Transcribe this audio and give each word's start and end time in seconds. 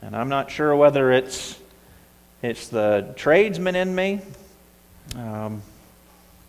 And 0.00 0.14
I'm 0.14 0.28
not 0.28 0.50
sure 0.50 0.74
whether 0.76 1.10
it's, 1.10 1.58
it's 2.40 2.68
the 2.68 3.12
tradesman 3.16 3.74
in 3.74 3.94
me 3.94 4.20
um, 5.16 5.60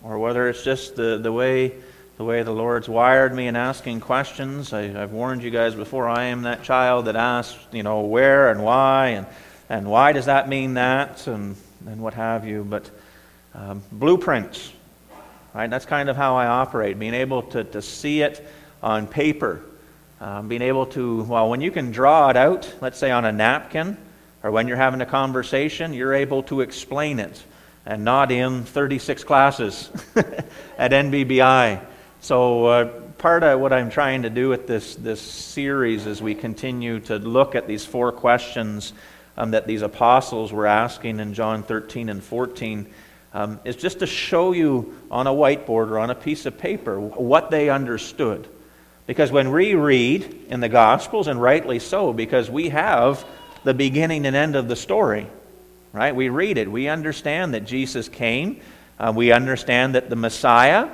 or 0.04 0.20
whether 0.20 0.48
it's 0.50 0.64
just 0.64 0.96
the, 0.96 1.18
the, 1.18 1.32
way, 1.32 1.74
the 2.18 2.24
way 2.24 2.44
the 2.44 2.52
Lord's 2.52 2.88
wired 2.88 3.34
me 3.34 3.48
in 3.48 3.56
asking 3.56 4.02
questions. 4.02 4.72
I, 4.72 4.84
have 4.84 5.12
warned 5.12 5.42
you 5.42 5.50
guys 5.50 5.74
before, 5.74 6.08
I 6.08 6.26
am 6.26 6.44
that 6.44 6.62
child 6.64 7.06
that 7.06 7.16
asks, 7.16 7.58
you 7.72 7.82
know, 7.82 8.02
where 8.02 8.52
and 8.52 8.64
why, 8.64 9.08
and, 9.10 9.28
and 9.68 9.90
why 9.90 10.12
does 10.12 10.26
that 10.26 10.48
mean 10.48 10.76
that, 10.76 11.26
and, 11.26 11.56
and 11.88 12.04
what 12.04 12.14
have 12.14 12.46
you. 12.48 12.64
But 12.64 12.90
um, 13.56 13.82
blueprints, 13.92 14.72
right? 15.56 15.70
That's 15.70 15.86
kind 15.86 16.08
of 16.08 16.16
how 16.16 16.36
I 16.36 16.46
operate, 16.46 17.00
being 17.00 17.16
able 17.16 17.42
to, 17.44 17.64
to 17.64 17.82
see 17.82 18.22
it 18.22 18.48
on 18.84 19.08
paper 19.08 19.62
um, 20.22 20.48
being 20.48 20.62
able 20.62 20.86
to, 20.88 21.24
well, 21.24 21.50
when 21.50 21.62
you 21.62 21.72
can 21.72 21.92
draw 21.92 22.30
it 22.30 22.38
out, 22.38 22.74
let's 22.82 22.98
say 22.98 23.12
on 23.12 23.26
a 23.26 23.32
napkin, 23.32 23.98
or 24.44 24.52
when 24.52 24.68
you're 24.68 24.78
having 24.78 25.02
a 25.02 25.06
conversation, 25.06 25.94
you're 25.94 26.14
able 26.14 26.44
to 26.44 26.62
explain 26.62 27.20
it, 27.20 27.44
and 27.86 28.04
not 28.04 28.32
in 28.32 28.64
36 28.66 29.24
classes 29.24 29.90
at 30.78 30.92
NBBI. 30.92 31.84
So, 32.22 32.66
uh, 32.66 32.86
part 33.18 33.44
of 33.44 33.60
what 33.60 33.74
I'm 33.74 33.90
trying 33.90 34.24
to 34.24 34.30
do 34.30 34.50
with 34.50 34.68
this, 34.68 34.96
this 34.96 35.22
series 35.22 36.08
as 36.08 36.22
we 36.22 36.36
continue 36.36 37.00
to 37.02 37.18
look 37.18 37.56
at 37.56 37.68
these 37.68 37.86
four 37.86 38.12
questions 38.12 38.94
um, 39.38 39.52
that 39.52 39.68
these 39.68 39.82
apostles 39.82 40.52
were 40.52 40.68
asking 40.68 41.20
in 41.20 41.34
John 41.34 41.64
13 41.64 42.10
and 42.10 42.24
14 42.24 42.88
um, 43.34 43.60
is 43.64 43.76
just 43.76 44.00
to 44.00 44.08
show 44.08 44.52
you 44.52 44.98
on 45.12 45.28
a 45.28 45.32
whiteboard 45.32 45.92
or 45.92 46.00
on 46.00 46.10
a 46.10 46.16
piece 46.16 46.46
of 46.46 46.58
paper 46.58 47.00
what 47.00 47.52
they 47.52 47.70
understood. 47.70 48.48
Because 49.10 49.32
when 49.32 49.50
we 49.50 49.74
read 49.74 50.46
in 50.50 50.60
the 50.60 50.70
Gospels, 50.70 51.28
and 51.28 51.42
rightly 51.42 51.80
so, 51.80 52.14
because 52.14 52.48
we 52.48 52.70
have 52.70 53.26
the 53.64 53.74
beginning 53.74 54.28
and 54.28 54.36
end 54.36 54.56
of 54.56 54.68
the 54.68 54.76
story, 54.76 55.26
right? 55.94 56.16
We 56.16 56.30
read 56.30 56.60
it. 56.60 56.70
We 56.70 56.88
understand 56.88 57.56
that 57.56 57.62
Jesus 57.62 58.08
came. 58.08 58.62
Uh, 59.00 59.12
we 59.16 59.32
understand 59.32 59.96
that 59.96 60.12
the 60.12 60.16
Messiah 60.16 60.90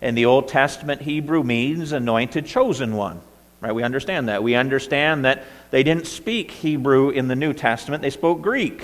in 0.00 0.14
the 0.14 0.24
Old 0.24 0.48
Testament 0.48 1.02
Hebrew 1.02 1.42
means 1.42 1.92
anointed 1.92 2.46
chosen 2.46 2.96
one. 2.96 3.20
Right? 3.60 3.74
We 3.74 3.82
understand 3.82 4.30
that. 4.30 4.42
We 4.42 4.54
understand 4.54 5.26
that 5.26 5.44
they 5.70 5.82
didn't 5.82 6.06
speak 6.06 6.50
Hebrew 6.50 7.10
in 7.10 7.28
the 7.28 7.36
New 7.36 7.52
Testament, 7.52 8.00
they 8.00 8.08
spoke 8.08 8.40
Greek. 8.40 8.82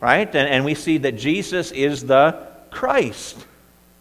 Right? 0.00 0.28
And, 0.28 0.48
and 0.48 0.64
we 0.64 0.76
see 0.76 0.98
that 0.98 1.18
Jesus 1.18 1.72
is 1.72 2.06
the 2.06 2.46
Christ, 2.70 3.44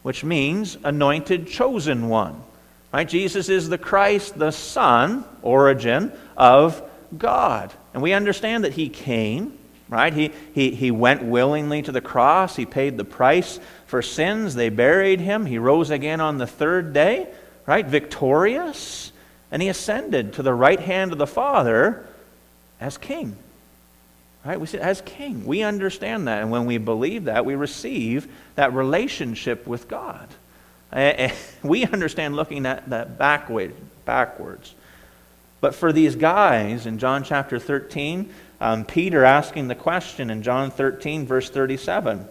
which 0.03 0.23
means 0.23 0.77
anointed 0.83 1.47
chosen 1.47 2.09
one. 2.09 2.43
Right? 2.94 3.09
Jesus 3.09 3.49
is 3.49 3.69
the 3.69 3.80
Christ, 3.80 4.38
the 4.38 4.52
Son, 4.52 5.25
origin 5.41 6.11
of 6.38 6.81
God. 7.17 7.73
And 7.91 8.03
we 8.03 8.13
understand 8.13 8.66
that 8.66 8.73
He 8.73 8.88
came, 8.88 9.58
right? 9.89 10.13
He, 10.13 10.31
he, 10.53 10.69
he 10.69 10.91
went 10.91 11.23
willingly 11.23 11.81
to 11.81 11.91
the 11.91 12.02
cross. 12.02 12.55
He 12.55 12.67
paid 12.67 12.97
the 12.97 13.03
price 13.03 13.59
for 13.88 14.03
sins. 14.03 14.53
They 14.53 14.69
buried 14.69 15.19
Him. 15.19 15.47
He 15.47 15.58
rose 15.58 15.89
again 15.89 16.22
on 16.22 16.38
the 16.38 16.45
third 16.45 16.94
day, 16.94 17.27
right? 17.66 17.85
Victorious. 17.85 19.11
And 19.50 19.59
He 19.59 19.69
ascended 19.69 20.33
to 20.33 20.44
the 20.44 20.53
right 20.53 20.80
hand 20.80 21.11
of 21.11 21.17
the 21.17 21.28
Father 21.28 22.07
as 22.80 23.00
King. 23.00 23.35
Right? 24.45 24.59
We 24.59 24.67
see 24.67 24.78
as 24.78 25.00
king. 25.02 25.45
We 25.45 25.63
understand 25.63 26.28
that. 26.28 26.41
And 26.41 26.52
when 26.52 26.66
we 26.66 26.78
believe 26.78 27.25
that, 27.25 27.45
we 27.45 27.55
receive 27.55 28.28
that 28.55 28.73
relationship 28.73 29.66
with 29.66 29.88
God. 29.88 30.28
we 31.63 31.86
understand 31.86 32.36
looking 32.36 32.66
at 32.66 32.89
that 32.89 33.17
backward, 33.17 33.73
backwards. 34.05 34.73
But 35.61 35.75
for 35.75 35.94
these 35.94 36.16
guys 36.16 36.85
in 36.85 37.00
John 37.00 37.23
chapter 37.23 37.58
13, 37.58 38.30
um, 38.61 38.85
Peter 38.85 39.23
asking 39.23 39.67
the 39.67 39.75
question 39.75 40.30
in 40.30 40.44
John 40.44 40.72
13, 40.72 41.25
verse 41.25 41.50
37, 41.50 42.27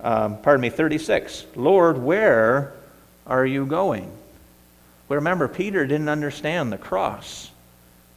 um, 0.00 0.38
pardon 0.38 0.60
me, 0.60 0.70
36, 0.70 1.46
Lord, 1.56 1.98
where 1.98 2.72
are 3.26 3.46
you 3.46 3.64
going? 3.64 4.10
Well, 5.08 5.16
remember, 5.16 5.48
Peter 5.48 5.86
didn't 5.86 6.08
understand 6.08 6.72
the 6.72 6.78
cross. 6.78 7.50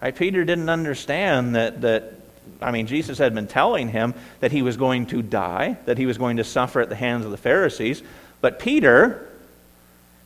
Right? 0.02 0.16
Peter 0.16 0.44
didn't 0.44 0.70
understand 0.70 1.56
that, 1.56 1.82
that, 1.82 2.14
I 2.62 2.72
mean, 2.72 2.88
Jesus 2.88 3.18
had 3.18 3.34
been 3.34 3.48
telling 3.48 3.88
him 3.90 4.14
that 4.40 4.52
he 4.52 4.62
was 4.62 4.76
going 4.76 5.06
to 5.08 5.22
die, 5.22 5.78
that 5.86 5.98
he 5.98 6.06
was 6.06 6.18
going 6.18 6.38
to 6.38 6.44
suffer 6.44 6.82
at 6.82 6.90
the 6.90 6.96
hands 6.96 7.26
of 7.26 7.32
the 7.32 7.38
Pharisees. 7.38 8.04
But 8.42 8.60
Peter, 8.60 9.30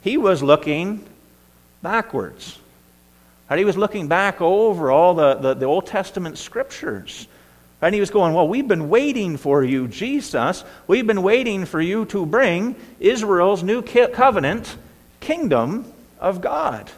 he 0.06 0.18
was 0.18 0.44
looking 0.44 1.04
backwards. 1.82 2.60
Right? 3.50 3.58
He 3.58 3.66
was 3.66 3.76
looking 3.76 4.08
back 4.08 4.40
over 4.40 4.92
all 4.92 5.16
the, 5.16 5.34
the, 5.34 5.54
the 5.56 5.66
Old 5.66 5.88
Testament 5.88 6.38
scriptures. 6.38 7.28
And 7.82 7.94
he 7.94 8.00
was 8.00 8.12
going, 8.12 8.36
Well, 8.36 8.48
we've 8.48 8.68
been 8.68 8.88
waiting 8.88 9.36
for 9.36 9.64
you, 9.64 9.88
Jesus. 9.88 10.64
We've 10.88 11.08
been 11.08 11.24
waiting 11.24 11.66
for 11.66 11.82
you 11.82 12.06
to 12.06 12.24
bring 12.24 12.76
Israel's 13.00 13.64
new 13.64 13.82
covenant 13.82 14.78
kingdom 15.22 15.92
of 16.20 16.40
God. 16.40 16.90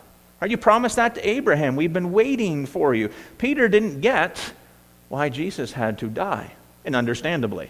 Right? 0.41 0.51
You 0.51 0.57
promised 0.57 0.97
that 0.97 1.15
to 1.15 1.27
Abraham. 1.27 1.77
We've 1.77 1.93
been 1.93 2.11
waiting 2.11 2.65
for 2.65 2.93
you. 2.93 3.09
Peter 3.37 3.69
didn't 3.69 4.01
get 4.01 4.53
why 5.07 5.29
Jesus 5.29 5.71
had 5.71 5.99
to 5.99 6.09
die, 6.09 6.51
and 6.83 6.93
understandably. 6.93 7.69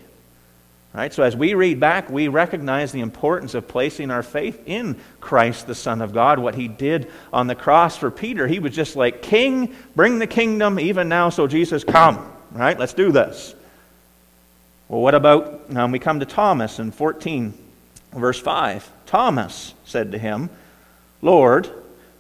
Right? 0.94 1.14
So 1.14 1.22
as 1.22 1.36
we 1.36 1.54
read 1.54 1.80
back, 1.80 2.10
we 2.10 2.28
recognize 2.28 2.92
the 2.92 3.02
importance 3.02 3.54
of 3.54 3.68
placing 3.68 4.10
our 4.10 4.24
faith 4.24 4.64
in 4.66 4.96
Christ, 5.20 5.68
the 5.68 5.76
Son 5.76 6.02
of 6.02 6.14
God, 6.14 6.40
what 6.40 6.56
he 6.56 6.68
did 6.68 7.12
on 7.32 7.48
the 7.48 7.56
cross 7.56 7.98
for 7.98 8.10
Peter. 8.10 8.48
He 8.48 8.60
was 8.60 8.74
just 8.74 8.96
like, 8.96 9.22
King, 9.22 9.76
bring 9.96 10.18
the 10.18 10.28
kingdom 10.28 10.80
even 10.80 11.08
now, 11.08 11.30
so 11.30 11.46
Jesus, 11.46 11.84
come. 11.84 12.34
Right? 12.52 12.80
Let's 12.80 12.94
do 12.94 13.12
this. 13.12 13.54
Well, 14.88 15.02
what 15.02 15.14
about, 15.14 15.70
now 15.70 15.86
we 15.88 16.00
come 16.00 16.22
to 16.22 16.26
Thomas 16.26 16.80
in 16.80 16.92
14, 16.92 17.54
verse 18.14 18.40
5. 18.40 18.90
Thomas 19.06 19.74
said 19.86 20.14
to 20.14 20.18
him, 20.18 20.50
Lord, 21.22 21.70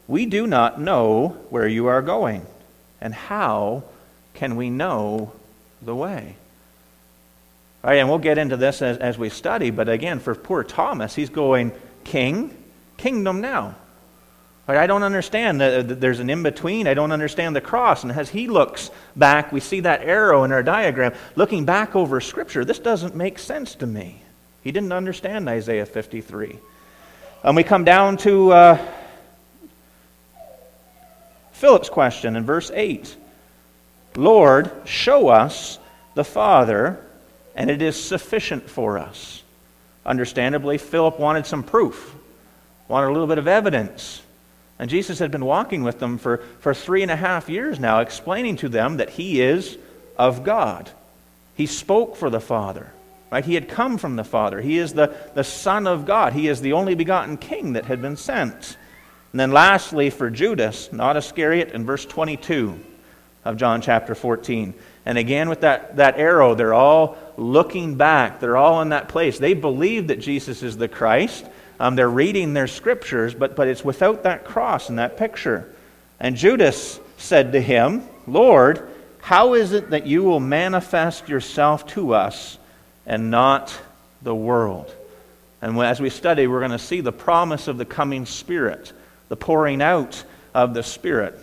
we 0.08 0.26
do 0.26 0.46
not 0.46 0.80
know 0.80 1.30
where 1.50 1.68
you 1.68 1.88
are 1.88 2.02
going, 2.02 2.46
and 3.00 3.14
how 3.14 3.84
can 4.34 4.56
we 4.56 4.70
know 4.70 5.32
the 5.82 5.96
way? 5.96 6.36
And 7.96 8.10
we'll 8.10 8.20
get 8.20 8.38
into 8.38 8.58
this 8.58 8.82
as, 8.82 8.98
as 8.98 9.18
we 9.18 9.30
study, 9.30 9.70
but 9.70 9.88
again, 9.88 10.20
for 10.20 10.36
poor 10.36 10.64
Thomas, 10.64 11.16
he's 11.16 11.30
going, 11.30 11.72
King, 12.04 12.56
kingdom 12.98 13.42
now. 13.42 13.76
Right, 14.68 14.78
I 14.78 14.88
don't 14.88 15.04
understand. 15.04 15.62
that 15.62 16.02
There's 16.02 16.20
an 16.20 16.30
in 16.30 16.44
between. 16.44 16.88
I 16.88 16.94
don't 16.94 17.14
understand 17.14 17.56
the 17.56 17.62
cross. 17.62 18.04
And 18.04 18.12
as 18.12 18.30
he 18.30 18.48
looks 18.48 18.92
back, 19.16 19.54
we 19.54 19.62
see 19.62 19.80
that 19.82 20.02
arrow 20.02 20.44
in 20.44 20.52
our 20.52 20.62
diagram. 20.62 21.14
Looking 21.38 21.64
back 21.64 21.96
over 21.96 22.20
Scripture, 22.20 22.66
this 22.66 22.80
doesn't 22.80 23.16
make 23.16 23.40
sense 23.40 23.76
to 23.76 23.88
me. 23.88 24.22
He 24.66 24.74
didn't 24.74 24.92
understand 24.92 25.48
Isaiah 25.48 25.86
53. 25.86 26.60
And 27.44 27.56
we 27.56 27.64
come 27.64 27.86
down 27.86 28.18
to 28.18 28.52
uh, 28.52 28.92
Philip's 31.54 31.88
question 31.88 32.36
in 32.36 32.44
verse 32.44 32.70
8 32.74 33.16
Lord, 34.18 34.70
show 34.84 35.30
us 35.30 35.80
the 36.16 36.26
Father, 36.26 37.00
and 37.58 37.72
it 37.72 37.82
is 37.82 38.02
sufficient 38.02 38.70
for 38.70 38.98
us. 39.00 39.44
Understandably, 40.06 40.78
Philip 40.78 41.20
wanted 41.20 41.46
some 41.46 41.64
proof, 41.64 42.16
wanted 42.88 43.08
a 43.08 43.12
little 43.12 43.28
bit 43.28 43.40
of 43.40 43.48
evidence. 43.48 44.22
And 44.80 44.90
Jesus 44.90 45.18
had 45.18 45.32
been 45.32 45.44
walking 45.44 45.84
with 45.84 46.00
them 46.00 46.20
for, 46.20 46.38
for 46.60 46.74
three 46.74 47.02
and 47.02 47.12
a 47.12 47.16
half 47.16 47.50
years 47.50 47.80
now, 47.80 48.00
explaining 48.00 48.58
to 48.58 48.70
them 48.70 48.98
that 48.98 49.10
he 49.10 49.42
is 49.42 49.78
of 50.18 50.44
God. 50.44 50.92
He 51.56 51.66
spoke 51.66 52.16
for 52.16 52.30
the 52.30 52.40
Father. 52.40 52.94
Right? 53.32 53.44
He 53.44 53.56
had 53.56 53.68
come 53.68 53.98
from 53.98 54.16
the 54.16 54.24
Father. 54.24 54.62
He 54.62 54.78
is 54.78 54.94
the, 54.94 55.14
the 55.34 55.44
Son 55.44 55.88
of 55.88 56.06
God. 56.06 56.34
He 56.34 56.48
is 56.48 56.62
the 56.62 56.74
only 56.74 56.94
begotten 56.94 57.38
King 57.38 57.74
that 57.74 57.86
had 57.86 58.02
been 58.02 58.16
sent. 58.16 58.78
And 59.34 59.40
then 59.40 59.52
lastly, 59.52 60.12
for 60.12 60.30
Judas, 60.30 60.94
not 60.94 61.18
Iscariot, 61.18 61.72
in 61.72 61.86
verse 61.86 62.06
22 62.06 62.80
of 63.48 63.56
John 63.56 63.82
chapter 63.82 64.14
14. 64.14 64.74
And 65.06 65.18
again, 65.18 65.48
with 65.48 65.62
that, 65.62 65.96
that 65.96 66.20
arrow, 66.20 66.54
they're 66.54 66.74
all 66.74 67.18
looking 67.38 67.96
back. 67.96 68.42
They're 68.42 68.58
all 68.58 68.82
in 68.82 68.90
that 68.90 69.08
place. 69.08 69.40
They 69.40 69.54
believe 69.54 70.08
that 70.08 70.20
Jesus 70.20 70.64
is 70.64 70.76
the 70.76 70.90
Christ. 70.90 71.46
Um, 71.80 71.96
they're 71.96 72.10
reading 72.10 72.54
their 72.54 72.68
scriptures, 72.68 73.34
but, 73.34 73.56
but 73.56 73.70
it's 73.70 73.86
without 73.86 74.24
that 74.24 74.44
cross 74.44 74.90
in 74.90 74.98
that 74.98 75.16
picture. 75.16 75.74
And 76.20 76.36
Judas 76.36 77.00
said 77.16 77.54
to 77.54 77.62
him, 77.62 78.04
Lord, 78.28 78.90
how 79.22 79.54
is 79.54 79.72
it 79.72 79.92
that 79.92 80.06
you 80.06 80.24
will 80.24 80.42
manifest 80.42 81.30
yourself 81.30 81.88
to 81.88 82.16
us 82.16 82.58
and 83.06 83.32
not 83.32 83.78
the 84.24 84.36
world? 84.36 84.94
And 85.62 85.80
as 85.80 86.02
we 86.02 86.10
study, 86.10 86.48
we're 86.48 86.60
going 86.60 86.72
to 86.72 86.80
see 86.80 87.00
the 87.00 87.14
promise 87.14 87.70
of 87.70 87.78
the 87.78 87.86
coming 87.86 88.26
Spirit, 88.26 88.92
the 89.30 89.38
pouring 89.38 89.82
out 89.82 90.22
of 90.54 90.74
the 90.74 90.84
Spirit. 90.84 91.40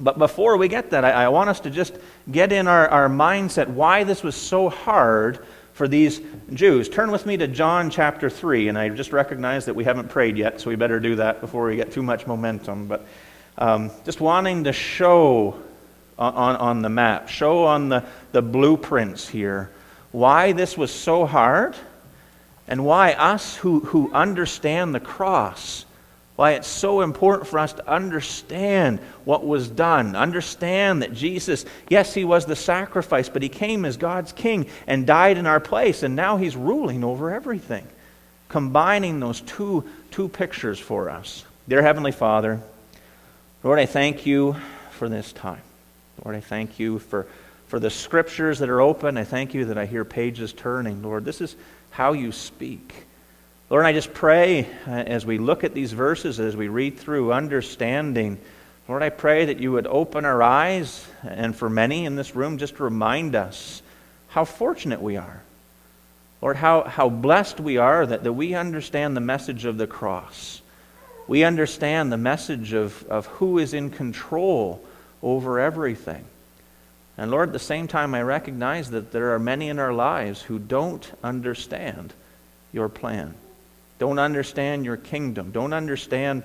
But 0.00 0.18
before 0.18 0.56
we 0.56 0.68
get 0.68 0.90
that, 0.90 1.04
I, 1.04 1.24
I, 1.24 1.28
want 1.28 1.50
us 1.50 1.60
to 1.60 1.70
just 1.70 1.96
get 2.30 2.52
in 2.52 2.68
our, 2.68 2.88
our 2.88 3.08
mindset 3.08 3.68
why 3.68 4.04
this 4.04 4.22
was 4.22 4.34
so 4.36 4.68
hard 4.68 5.44
for 5.72 5.88
these 5.88 6.20
Jews. 6.52 6.88
Turn 6.88 7.10
with 7.10 7.26
me 7.26 7.36
to 7.36 7.46
John 7.46 7.90
chapter 7.90 8.30
3, 8.30 8.68
and 8.68 8.78
I 8.78 8.88
just 8.88 9.12
recognize 9.12 9.66
that 9.66 9.74
we 9.74 9.84
haven't 9.84 10.08
prayed 10.08 10.36
yet, 10.36 10.60
so 10.60 10.70
we 10.70 10.76
better 10.76 11.00
do 11.00 11.16
that 11.16 11.40
before 11.40 11.66
we 11.66 11.76
get 11.76 11.92
too 11.92 12.02
much 12.02 12.26
momentum. 12.26 12.88
But 12.88 13.06
um, 13.58 13.90
just 14.04 14.20
wanting 14.20 14.64
to 14.64 14.72
show 14.72 15.60
on, 16.18 16.34
on, 16.34 16.56
on 16.56 16.82
the 16.82 16.88
map, 16.88 17.28
show 17.28 17.64
on 17.64 17.88
the, 17.88 18.04
the 18.32 18.42
blueprints 18.42 19.28
here 19.28 19.70
why 20.12 20.52
this 20.52 20.76
was 20.78 20.90
so 20.90 21.26
hard 21.26 21.76
and 22.68 22.84
why 22.84 23.12
us 23.12 23.56
who, 23.56 23.80
who 23.80 24.12
understand 24.12 24.94
the 24.94 25.00
cross, 25.00 25.84
why 26.36 26.52
it's 26.52 26.68
so 26.68 27.00
important 27.00 27.48
for 27.48 27.58
us 27.58 27.72
to 27.72 27.90
understand 27.90 29.00
what 29.24 29.44
was 29.44 29.68
done. 29.68 30.14
Understand 30.14 31.02
that 31.02 31.14
Jesus, 31.14 31.64
yes, 31.88 32.12
he 32.12 32.24
was 32.24 32.44
the 32.44 32.54
sacrifice, 32.54 33.30
but 33.30 33.42
he 33.42 33.48
came 33.48 33.86
as 33.86 33.96
God's 33.96 34.32
king 34.32 34.66
and 34.86 35.06
died 35.06 35.38
in 35.38 35.46
our 35.46 35.60
place, 35.60 36.02
and 36.02 36.14
now 36.14 36.36
he's 36.36 36.54
ruling 36.54 37.02
over 37.02 37.32
everything. 37.32 37.86
Combining 38.48 39.18
those 39.18 39.40
two, 39.40 39.84
two 40.10 40.28
pictures 40.28 40.78
for 40.78 41.08
us. 41.08 41.44
Dear 41.68 41.82
Heavenly 41.82 42.12
Father, 42.12 42.60
Lord, 43.64 43.78
I 43.78 43.86
thank 43.86 44.26
you 44.26 44.56
for 44.92 45.08
this 45.08 45.32
time. 45.32 45.62
Lord, 46.22 46.36
I 46.36 46.40
thank 46.40 46.78
you 46.78 46.98
for, 46.98 47.26
for 47.66 47.80
the 47.80 47.90
scriptures 47.90 48.58
that 48.58 48.68
are 48.68 48.80
open. 48.80 49.16
I 49.16 49.24
thank 49.24 49.54
you 49.54 49.64
that 49.66 49.78
I 49.78 49.86
hear 49.86 50.04
pages 50.04 50.52
turning. 50.52 51.02
Lord, 51.02 51.24
this 51.24 51.40
is 51.40 51.56
how 51.90 52.12
you 52.12 52.30
speak. 52.30 53.05
Lord, 53.68 53.84
I 53.84 53.92
just 53.92 54.14
pray 54.14 54.68
uh, 54.86 54.90
as 54.90 55.26
we 55.26 55.38
look 55.38 55.64
at 55.64 55.74
these 55.74 55.92
verses, 55.92 56.38
as 56.38 56.56
we 56.56 56.68
read 56.68 56.98
through, 56.98 57.32
understanding, 57.32 58.38
Lord, 58.88 59.02
I 59.02 59.08
pray 59.08 59.46
that 59.46 59.58
you 59.58 59.72
would 59.72 59.88
open 59.88 60.24
our 60.24 60.40
eyes, 60.40 61.04
and 61.24 61.54
for 61.54 61.68
many 61.68 62.04
in 62.04 62.14
this 62.14 62.36
room, 62.36 62.58
just 62.58 62.78
remind 62.78 63.34
us 63.34 63.82
how 64.28 64.44
fortunate 64.44 65.02
we 65.02 65.16
are. 65.16 65.42
Lord, 66.40 66.56
how, 66.56 66.84
how 66.84 67.08
blessed 67.08 67.58
we 67.58 67.76
are 67.76 68.06
that, 68.06 68.22
that 68.22 68.32
we 68.34 68.54
understand 68.54 69.16
the 69.16 69.20
message 69.20 69.64
of 69.64 69.78
the 69.78 69.88
cross. 69.88 70.62
We 71.26 71.42
understand 71.42 72.12
the 72.12 72.16
message 72.16 72.72
of, 72.72 73.04
of 73.08 73.26
who 73.26 73.58
is 73.58 73.74
in 73.74 73.90
control 73.90 74.80
over 75.24 75.58
everything. 75.58 76.24
And 77.18 77.32
Lord, 77.32 77.48
at 77.48 77.52
the 77.52 77.58
same 77.58 77.88
time, 77.88 78.14
I 78.14 78.22
recognize 78.22 78.90
that 78.90 79.10
there 79.10 79.34
are 79.34 79.40
many 79.40 79.70
in 79.70 79.80
our 79.80 79.92
lives 79.92 80.42
who 80.42 80.60
don't 80.60 81.10
understand 81.24 82.12
your 82.72 82.88
plan, 82.88 83.34
don't 83.98 84.18
understand 84.18 84.84
your 84.84 84.96
kingdom, 84.96 85.50
don't 85.52 85.72
understand 85.72 86.42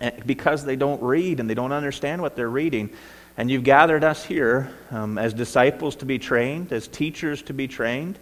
eh, 0.00 0.10
because 0.24 0.64
they 0.64 0.76
don't 0.76 1.02
read 1.02 1.40
and 1.40 1.50
they 1.50 1.54
don't 1.54 1.72
understand 1.72 2.22
what 2.22 2.36
they're 2.36 2.48
reading. 2.48 2.90
And 3.36 3.50
you've 3.50 3.64
gathered 3.64 4.02
us 4.02 4.24
here 4.24 4.70
um, 4.90 5.18
as 5.18 5.34
disciples 5.34 5.96
to 5.96 6.06
be 6.06 6.18
trained, 6.18 6.72
as 6.72 6.88
teachers 6.88 7.42
to 7.42 7.52
be 7.52 7.68
trained, 7.68 8.18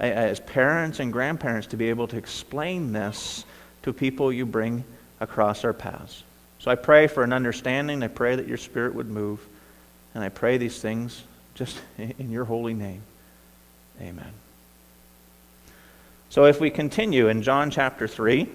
as 0.00 0.40
parents 0.40 0.98
and 1.00 1.12
grandparents 1.12 1.68
to 1.68 1.76
be 1.76 1.88
able 1.88 2.08
to 2.08 2.16
explain 2.16 2.92
this 2.92 3.44
to 3.82 3.92
people 3.92 4.32
you 4.32 4.44
bring 4.44 4.84
across 5.20 5.64
our 5.64 5.72
paths. 5.72 6.22
So 6.58 6.70
I 6.70 6.74
pray 6.74 7.06
for 7.06 7.22
an 7.22 7.32
understanding. 7.32 8.02
I 8.02 8.08
pray 8.08 8.36
that 8.36 8.48
your 8.48 8.58
Spirit 8.58 8.94
would 8.94 9.08
move. 9.08 9.40
And 10.14 10.24
I 10.24 10.28
pray 10.28 10.58
these 10.58 10.80
things 10.80 11.22
just 11.54 11.80
in 11.98 12.30
your 12.30 12.44
holy 12.44 12.74
name. 12.74 13.02
Amen. 14.00 14.32
So 16.36 16.44
if 16.44 16.60
we 16.60 16.68
continue 16.68 17.28
in 17.28 17.40
John 17.40 17.70
chapter 17.70 18.06
3, 18.06 18.46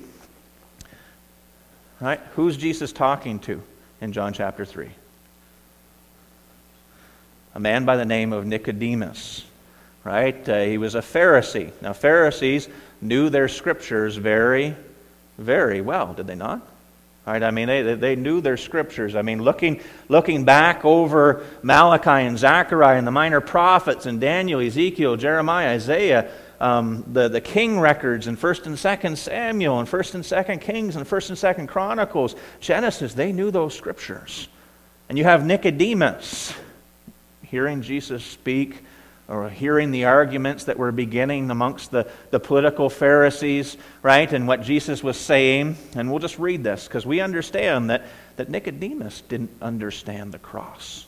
right, 2.00 2.20
who's 2.36 2.56
Jesus 2.56 2.92
talking 2.92 3.40
to 3.40 3.60
in 4.02 4.14
John 4.14 4.34
chapter 4.34 4.66
3? 4.66 4.88
A 7.56 7.60
man 7.60 7.84
by 7.86 7.98
the 7.98 8.06
name 8.06 8.34
of 8.34 8.46
Nicodemus, 8.46 9.44
right? 10.04 10.48
Uh, 10.48 10.60
he 10.60 10.78
was 10.78 10.94
a 10.94 11.00
Pharisee. 11.00 11.72
Now, 11.82 11.94
Pharisees 11.94 12.70
knew 13.02 13.32
their 13.32 13.48
scriptures 13.48 14.16
very, 14.16 14.76
very 15.40 15.82
well, 15.82 16.14
did 16.14 16.28
they 16.28 16.36
not? 16.36 16.62
Right? 17.26 17.42
I 17.42 17.50
mean, 17.50 17.68
they, 17.68 17.96
they 17.96 18.16
knew 18.16 18.42
their 18.42 18.58
scriptures. 18.58 19.16
I 19.16 19.24
mean, 19.24 19.42
looking, 19.42 19.82
looking 20.08 20.46
back 20.46 20.86
over 20.86 21.44
Malachi 21.64 22.28
and 22.28 22.38
Zechariah 22.38 23.00
and 23.00 23.08
the 23.08 23.12
minor 23.12 23.42
prophets 23.42 24.06
and 24.06 24.22
Daniel, 24.22 24.60
Ezekiel, 24.60 25.16
Jeremiah, 25.16 25.74
Isaiah, 25.74 26.32
um, 26.62 27.04
the, 27.12 27.28
the 27.28 27.42
king 27.42 27.80
records 27.80 28.28
in 28.28 28.38
1st 28.38 28.66
and 28.68 28.76
2nd 28.76 29.18
Samuel 29.18 29.80
and 29.80 29.90
1st 29.90 30.14
and 30.14 30.24
2nd 30.24 30.62
Kings 30.62 30.96
and 30.96 31.08
1st 31.08 31.30
and 31.30 31.68
2nd 31.68 31.68
Chronicles, 31.68 32.36
Genesis, 32.60 33.16
they 33.16 33.32
knew 33.32 33.50
those 33.50 33.76
scriptures. 33.76 34.48
And 35.10 35.18
you 35.18 35.24
have 35.24 35.44
Nicodemus 35.44 36.54
hearing 37.42 37.82
Jesus 37.82 38.24
speak 38.24 38.84
or 39.28 39.50
hearing 39.50 39.90
the 39.90 40.06
arguments 40.06 40.66
that 40.66 40.78
were 40.78 40.92
beginning 40.92 41.50
amongst 41.50 41.90
the, 41.90 42.08
the 42.30 42.40
political 42.40 42.92
Pharisees, 42.92 43.76
right, 44.04 44.32
and 44.32 44.48
what 44.48 44.62
Jesus 44.62 45.04
was 45.04 45.18
saying. 45.18 45.78
And 45.96 46.12
we'll 46.12 46.20
just 46.20 46.38
read 46.38 46.64
this 46.64 46.88
because 46.88 47.08
we 47.08 47.22
understand 47.22 47.90
that, 47.90 48.06
that 48.36 48.50
Nicodemus 48.50 49.22
didn't 49.22 49.52
understand 49.64 50.32
the 50.32 50.40
cross. 50.40 51.08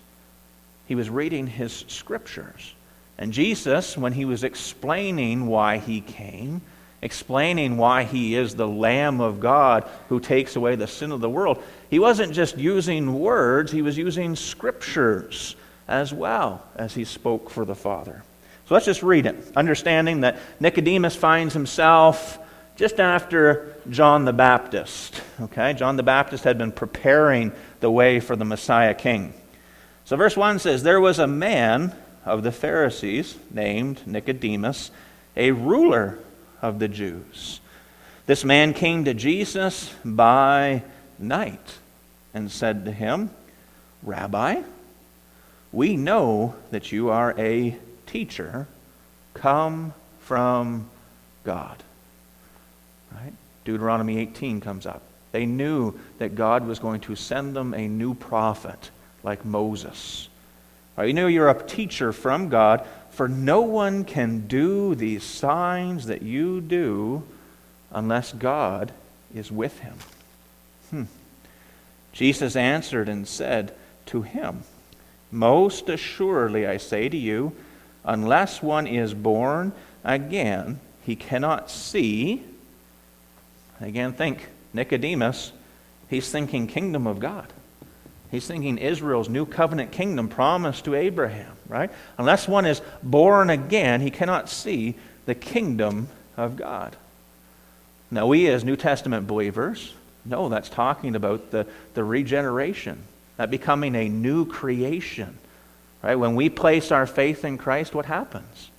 He 0.87 0.95
was 0.95 1.11
reading 1.11 1.45
his 1.45 1.85
scriptures. 1.87 2.73
And 3.17 3.31
Jesus, 3.31 3.97
when 3.97 4.13
he 4.13 4.25
was 4.25 4.43
explaining 4.43 5.47
why 5.47 5.77
he 5.77 6.01
came, 6.01 6.61
explaining 7.01 7.77
why 7.77 8.03
he 8.03 8.35
is 8.35 8.55
the 8.55 8.67
Lamb 8.67 9.21
of 9.21 9.39
God 9.39 9.87
who 10.09 10.19
takes 10.19 10.55
away 10.55 10.75
the 10.75 10.87
sin 10.87 11.11
of 11.11 11.21
the 11.21 11.29
world, 11.29 11.61
he 11.89 11.99
wasn't 11.99 12.33
just 12.33 12.57
using 12.57 13.19
words, 13.19 13.71
he 13.71 13.81
was 13.81 13.97
using 13.97 14.35
scriptures 14.35 15.55
as 15.87 16.13
well 16.13 16.63
as 16.75 16.93
he 16.93 17.03
spoke 17.03 17.49
for 17.49 17.65
the 17.65 17.75
Father. 17.75 18.23
So 18.67 18.73
let's 18.73 18.85
just 18.85 19.03
read 19.03 19.25
it, 19.25 19.51
understanding 19.55 20.21
that 20.21 20.39
Nicodemus 20.59 21.15
finds 21.15 21.53
himself 21.53 22.39
just 22.75 22.99
after 22.99 23.75
John 23.89 24.25
the 24.25 24.33
Baptist. 24.33 25.21
Okay, 25.41 25.73
John 25.73 25.97
the 25.97 26.03
Baptist 26.03 26.45
had 26.45 26.57
been 26.57 26.71
preparing 26.71 27.51
the 27.81 27.91
way 27.91 28.19
for 28.19 28.35
the 28.35 28.45
Messiah 28.45 28.93
King. 28.93 29.33
So 30.05 30.15
verse 30.15 30.35
1 30.35 30.59
says, 30.59 30.83
There 30.83 31.01
was 31.01 31.19
a 31.19 31.27
man 31.27 31.93
of 32.25 32.43
the 32.43 32.51
Pharisees 32.51 33.35
named 33.51 34.05
Nicodemus, 34.05 34.91
a 35.35 35.51
ruler 35.51 36.19
of 36.61 36.79
the 36.79 36.87
Jews. 36.87 37.59
This 38.25 38.45
man 38.45 38.73
came 38.73 39.03
to 39.05 39.13
Jesus 39.13 39.93
by 40.05 40.83
night 41.19 41.79
and 42.33 42.51
said 42.51 42.85
to 42.85 42.91
him, 42.91 43.29
Rabbi, 44.01 44.61
we 45.71 45.97
know 45.97 46.55
that 46.71 46.91
you 46.91 47.09
are 47.09 47.33
a 47.37 47.77
teacher 48.05 48.67
come 49.33 49.93
from 50.19 50.89
God. 51.43 51.83
Right? 53.11 53.33
Deuteronomy 53.65 54.19
18 54.19 54.61
comes 54.61 54.85
up. 54.85 55.01
They 55.31 55.45
knew 55.45 55.99
that 56.19 56.35
God 56.35 56.67
was 56.67 56.79
going 56.79 57.01
to 57.01 57.15
send 57.15 57.55
them 57.55 57.73
a 57.73 57.87
new 57.87 58.13
prophet 58.13 58.91
like 59.23 59.43
Moses. 59.43 60.29
Right? 60.95 61.07
You 61.07 61.13
know 61.13 61.27
you're 61.27 61.49
a 61.49 61.63
teacher 61.63 62.13
from 62.13 62.49
God, 62.49 62.85
for 63.11 63.27
no 63.27 63.61
one 63.61 64.05
can 64.05 64.47
do 64.47 64.95
these 64.95 65.23
signs 65.23 66.07
that 66.07 66.21
you 66.21 66.61
do 66.61 67.23
unless 67.91 68.33
God 68.33 68.91
is 69.33 69.51
with 69.51 69.79
him. 69.79 69.95
Hmm. 70.89 71.03
Jesus 72.11 72.55
answered 72.55 73.09
and 73.09 73.27
said 73.27 73.73
to 74.07 74.21
him, 74.21 74.63
most 75.31 75.89
assuredly, 75.89 76.67
I 76.67 76.77
say 76.77 77.09
to 77.09 77.17
you, 77.17 77.55
unless 78.05 78.61
one 78.61 78.85
is 78.85 79.13
born 79.15 79.73
again, 80.03 80.79
he 81.03 81.15
cannot 81.15 81.71
see. 81.71 82.43
Again, 83.81 84.13
think 84.13 84.47
Nicodemus, 84.73 85.51
he's 86.09 86.29
thinking 86.29 86.67
kingdom 86.67 87.07
of 87.07 87.19
God. 87.19 87.51
He's 88.33 88.47
thinking 88.47 88.79
Israel's 88.79 89.29
new 89.29 89.45
covenant 89.45 89.91
kingdom 89.91 90.27
promised 90.27 90.85
to 90.85 90.95
Abraham, 90.95 91.55
right? 91.67 91.91
Unless 92.17 92.47
one 92.47 92.65
is 92.65 92.81
born 93.03 93.51
again, 93.51 94.01
he 94.01 94.09
cannot 94.09 94.49
see 94.49 94.95
the 95.27 95.35
kingdom 95.35 96.07
of 96.35 96.55
God. 96.55 96.95
Now, 98.09 98.25
we 98.25 98.47
as 98.47 98.63
New 98.63 98.75
Testament 98.75 99.27
believers 99.27 99.93
know 100.25 100.49
that's 100.49 100.67
talking 100.67 101.15
about 101.15 101.51
the, 101.51 101.67
the 101.93 102.03
regeneration 102.03 103.03
that 103.37 103.51
becoming 103.51 103.95
a 103.95 104.09
new 104.09 104.47
creation. 104.47 105.37
Right? 106.01 106.15
When 106.15 106.33
we 106.33 106.49
place 106.49 106.91
our 106.91 107.05
faith 107.05 107.45
in 107.45 107.59
Christ, 107.59 107.93
what 107.93 108.07
happens? 108.07 108.71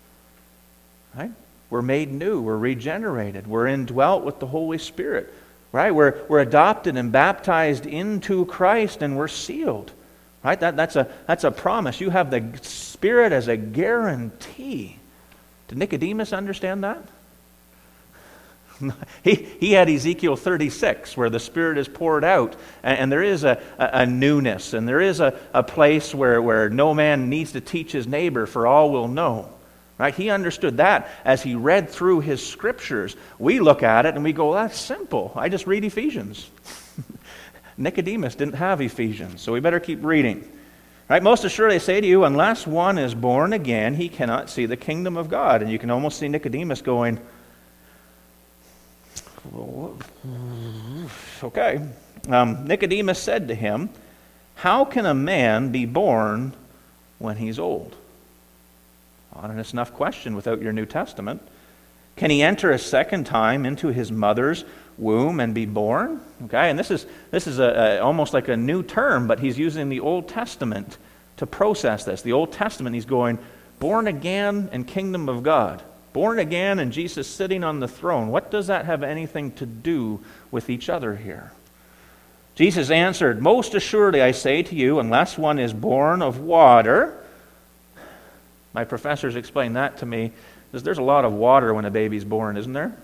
Right? 1.17 1.31
We're 1.71 1.81
made 1.81 2.11
new, 2.11 2.41
we're 2.41 2.59
regenerated, 2.59 3.47
we're 3.47 3.69
indwelt 3.69 4.25
with 4.25 4.41
the 4.41 4.49
Holy 4.49 4.79
Spirit. 4.79 5.33
Right? 5.75 5.93
We're, 5.93 6.25
we're 6.29 6.39
adopted 6.39 6.97
and 6.97 7.11
baptized 7.11 7.85
into 7.85 8.47
Christ 8.47 9.03
and 9.03 9.17
we're 9.17 9.27
sealed. 9.27 9.91
Right? 10.45 10.61
That, 10.61 10.77
that's, 10.77 10.95
a, 10.95 11.11
that's 11.27 11.43
a 11.43 11.51
promise. 11.51 12.01
You 12.01 12.11
have 12.11 12.31
the 12.31 12.49
Spirit 12.63 13.33
as 13.33 13.49
a 13.49 13.57
guarantee. 13.57 14.99
Did 15.67 15.79
Nicodemus 15.79 16.33
understand 16.33 16.85
that? 16.85 17.03
he, 19.25 19.35
he 19.35 19.73
had 19.73 19.91
Ezekiel 19.91 20.37
36, 20.37 21.17
where 21.17 21.29
the 21.29 21.41
Spirit 21.41 21.77
is 21.77 21.89
poured 21.89 22.23
out, 22.23 22.55
and, 22.85 22.99
and 23.01 23.13
there 23.13 23.25
is 23.25 23.43
a, 23.43 23.61
a, 23.77 23.91
a, 24.03 24.07
newness, 24.07 24.75
and 24.75 24.87
there 24.87 25.01
is 25.01 25.19
a, 25.19 25.37
a 25.53 25.65
place 25.65 26.15
where, 26.15 26.41
where 26.41 26.71
no 26.71 26.95
man 26.95 27.29
needs 27.29 27.51
to 27.51 27.61
teach 27.61 27.91
his 27.91 28.07
neighbor, 28.07 28.47
for 28.47 28.69
all 28.69 28.93
will 28.93 29.09
know. 29.09 29.53
Right? 29.97 30.15
He 30.15 30.31
understood 30.31 30.79
that 30.79 31.09
as 31.25 31.43
he 31.43 31.55
read 31.55 31.89
through 31.89 32.21
his 32.21 32.45
scriptures. 32.45 33.17
We 33.39 33.61
look 33.61 33.83
at 33.83 34.07
it 34.07 34.15
and 34.15 34.25
we 34.25 34.33
go, 34.33 34.51
well, 34.51 34.63
that's 34.63 34.79
simple. 34.79 35.33
I 35.37 35.49
just 35.49 35.67
read 35.67 35.85
Ephesians. 35.85 36.51
Nicodemus 37.77 38.35
didn't 38.35 38.55
have 38.55 38.81
Ephesians, 38.81 39.41
so 39.41 39.53
we 39.53 39.61
better 39.61 39.81
keep 39.81 40.05
reading. 40.05 40.51
Right? 41.09 41.23
Most 41.23 41.45
assuredly 41.45 41.77
I 41.77 41.79
say 41.79 42.01
to 42.01 42.07
you, 42.07 42.25
unless 42.25 42.67
one 42.67 42.99
is 42.99 43.15
born 43.15 43.53
again, 43.53 43.95
he 43.95 44.09
cannot 44.09 44.51
see 44.51 44.67
the 44.67 44.77
kingdom 44.77 45.17
of 45.17 45.29
God. 45.29 45.63
And 45.63 45.71
you 45.71 45.79
can 45.79 45.91
almost 45.91 46.19
see 46.19 46.29
Nicodemus 46.29 46.83
going, 46.83 47.21
okay. 51.43 51.87
Um, 52.29 52.67
Nicodemus 52.67 53.19
said 53.19 53.49
to 53.49 53.55
him, 53.55 53.91
How 54.55 54.85
can 54.85 55.07
a 55.07 55.15
man 55.15 55.71
be 55.71 55.85
born 55.85 56.55
when 57.19 57.37
he's 57.37 57.59
old? 57.59 57.95
Honest 59.35 59.73
enough 59.73 59.93
question 59.93 60.37
without 60.37 60.63
your 60.63 60.73
New 60.73 60.87
Testament. 60.87 61.43
Can 62.17 62.31
he 62.31 62.43
enter 62.43 62.71
a 62.71 62.79
second 62.79 63.25
time 63.25 63.67
into 63.67 63.89
his 63.89 64.13
mother's 64.13 64.65
womb 64.97 65.41
and 65.41 65.53
be 65.55 65.67
born? 65.67 66.21
Okay, 66.45 66.71
and 66.71 66.79
this 66.79 66.91
is, 66.91 67.07
this 67.31 67.47
is 67.47 67.59
a, 67.59 67.65
a, 67.65 67.99
almost 67.99 68.33
like 68.33 68.49
a 68.49 68.57
new 68.57 68.83
term, 68.83 69.27
but 69.27 69.41
he's 69.41 69.59
using 69.59 69.89
the 69.89 70.01
Old 70.01 70.29
Testament 70.29 70.99
to 71.39 71.47
process 71.47 72.05
this. 72.05 72.23
The 72.23 72.33
Old 72.33 72.53
Testament, 72.53 72.95
he's 72.95 73.05
going, 73.05 73.39
born 73.81 74.07
again 74.07 74.69
and 74.71 74.87
kingdom 74.87 75.29
of 75.29 75.43
God. 75.43 75.83
Born 76.13 76.39
again 76.39 76.79
and 76.79 76.93
Jesus 76.93 77.27
sitting 77.27 77.65
on 77.65 77.81
the 77.81 77.89
throne. 77.89 78.29
What 78.29 78.53
does 78.53 78.69
that 78.69 78.85
have 78.85 79.03
anything 79.03 79.51
to 79.53 79.67
do 79.67 80.21
with 80.53 80.71
each 80.71 80.89
other 80.89 81.17
here? 81.17 81.51
Jesus 82.55 82.91
answered, 82.91 83.43
Most 83.43 83.75
assuredly 83.75 84.23
I 84.23 84.31
say 84.31 84.63
to 84.63 84.77
you, 84.77 85.01
unless 85.01 85.37
one 85.37 85.59
is 85.59 85.73
born 85.73 86.23
of 86.23 86.39
water, 86.39 87.24
my 88.75 88.85
professors 88.85 89.37
explained 89.37 89.77
that 89.77 89.99
to 89.99 90.07
me. 90.07 90.33
There's 90.73 90.99
a 90.99 91.03
lot 91.03 91.25
of 91.25 91.33
water 91.33 91.73
when 91.73 91.85
a 91.85 91.91
baby's 91.91 92.25
born, 92.25 92.57
isn't 92.57 92.73
there? 92.73 92.95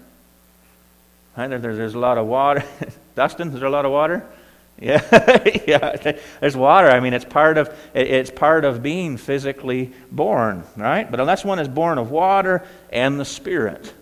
Right? 1.36 1.46
There, 1.46 1.58
there's 1.58 1.94
a 1.94 1.98
lot 1.98 2.18
of 2.18 2.26
water. 2.26 2.64
Dustin, 3.14 3.48
is 3.48 3.60
there 3.60 3.68
a 3.68 3.70
lot 3.70 3.86
of 3.86 3.92
water? 3.92 4.26
Yeah, 4.82 5.02
yeah. 5.66 6.14
There's 6.40 6.56
water. 6.56 6.88
I 6.88 7.00
mean, 7.00 7.12
it's 7.12 7.26
part 7.26 7.58
of 7.58 7.68
it's 7.92 8.30
part 8.30 8.64
of 8.64 8.82
being 8.82 9.18
physically 9.18 9.92
born, 10.10 10.64
right? 10.74 11.10
But 11.10 11.20
unless 11.20 11.44
one 11.44 11.58
is 11.58 11.68
born 11.68 11.98
of 11.98 12.10
water 12.10 12.66
and 12.90 13.20
the 13.20 13.26
Spirit, 13.26 13.92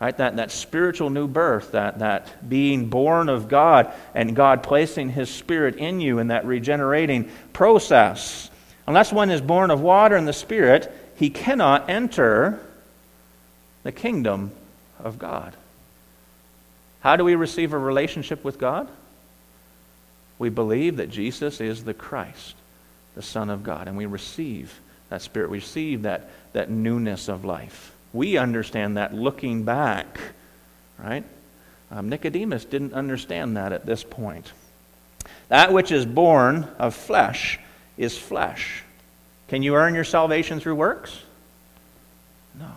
right? 0.00 0.16
That 0.16 0.36
that 0.36 0.52
spiritual 0.52 1.10
new 1.10 1.26
birth, 1.26 1.72
that 1.72 1.98
that 1.98 2.48
being 2.48 2.88
born 2.88 3.28
of 3.28 3.48
God 3.48 3.92
and 4.14 4.36
God 4.36 4.62
placing 4.62 5.08
His 5.08 5.28
Spirit 5.28 5.74
in 5.74 6.00
you 6.00 6.20
in 6.20 6.28
that 6.28 6.44
regenerating 6.44 7.28
process. 7.52 8.48
Unless 8.86 9.12
one 9.12 9.30
is 9.30 9.40
born 9.40 9.70
of 9.70 9.80
water 9.80 10.16
and 10.16 10.28
the 10.28 10.32
Spirit, 10.32 10.92
he 11.16 11.30
cannot 11.30 11.90
enter 11.90 12.60
the 13.82 13.92
kingdom 13.92 14.52
of 15.00 15.18
God. 15.18 15.54
How 17.00 17.16
do 17.16 17.24
we 17.24 17.34
receive 17.34 17.72
a 17.72 17.78
relationship 17.78 18.44
with 18.44 18.58
God? 18.58 18.88
We 20.38 20.48
believe 20.48 20.96
that 20.96 21.10
Jesus 21.10 21.60
is 21.60 21.84
the 21.84 21.94
Christ, 21.94 22.54
the 23.14 23.22
Son 23.22 23.48
of 23.48 23.62
God, 23.62 23.88
and 23.88 23.96
we 23.96 24.06
receive 24.06 24.80
that 25.08 25.22
Spirit. 25.22 25.50
We 25.50 25.58
receive 25.58 26.02
that, 26.02 26.28
that 26.52 26.70
newness 26.70 27.28
of 27.28 27.44
life. 27.44 27.92
We 28.12 28.36
understand 28.36 28.96
that 28.96 29.14
looking 29.14 29.62
back, 29.62 30.18
right? 30.98 31.24
Um, 31.90 32.08
Nicodemus 32.08 32.64
didn't 32.64 32.92
understand 32.92 33.56
that 33.56 33.72
at 33.72 33.86
this 33.86 34.02
point. 34.02 34.52
That 35.48 35.72
which 35.72 35.92
is 35.92 36.04
born 36.04 36.68
of 36.78 36.94
flesh 36.94 37.58
is 37.96 38.16
flesh. 38.16 38.82
Can 39.48 39.62
you 39.62 39.74
earn 39.74 39.94
your 39.94 40.04
salvation 40.04 40.60
through 40.60 40.74
works? 40.74 41.18
No. 42.58 42.72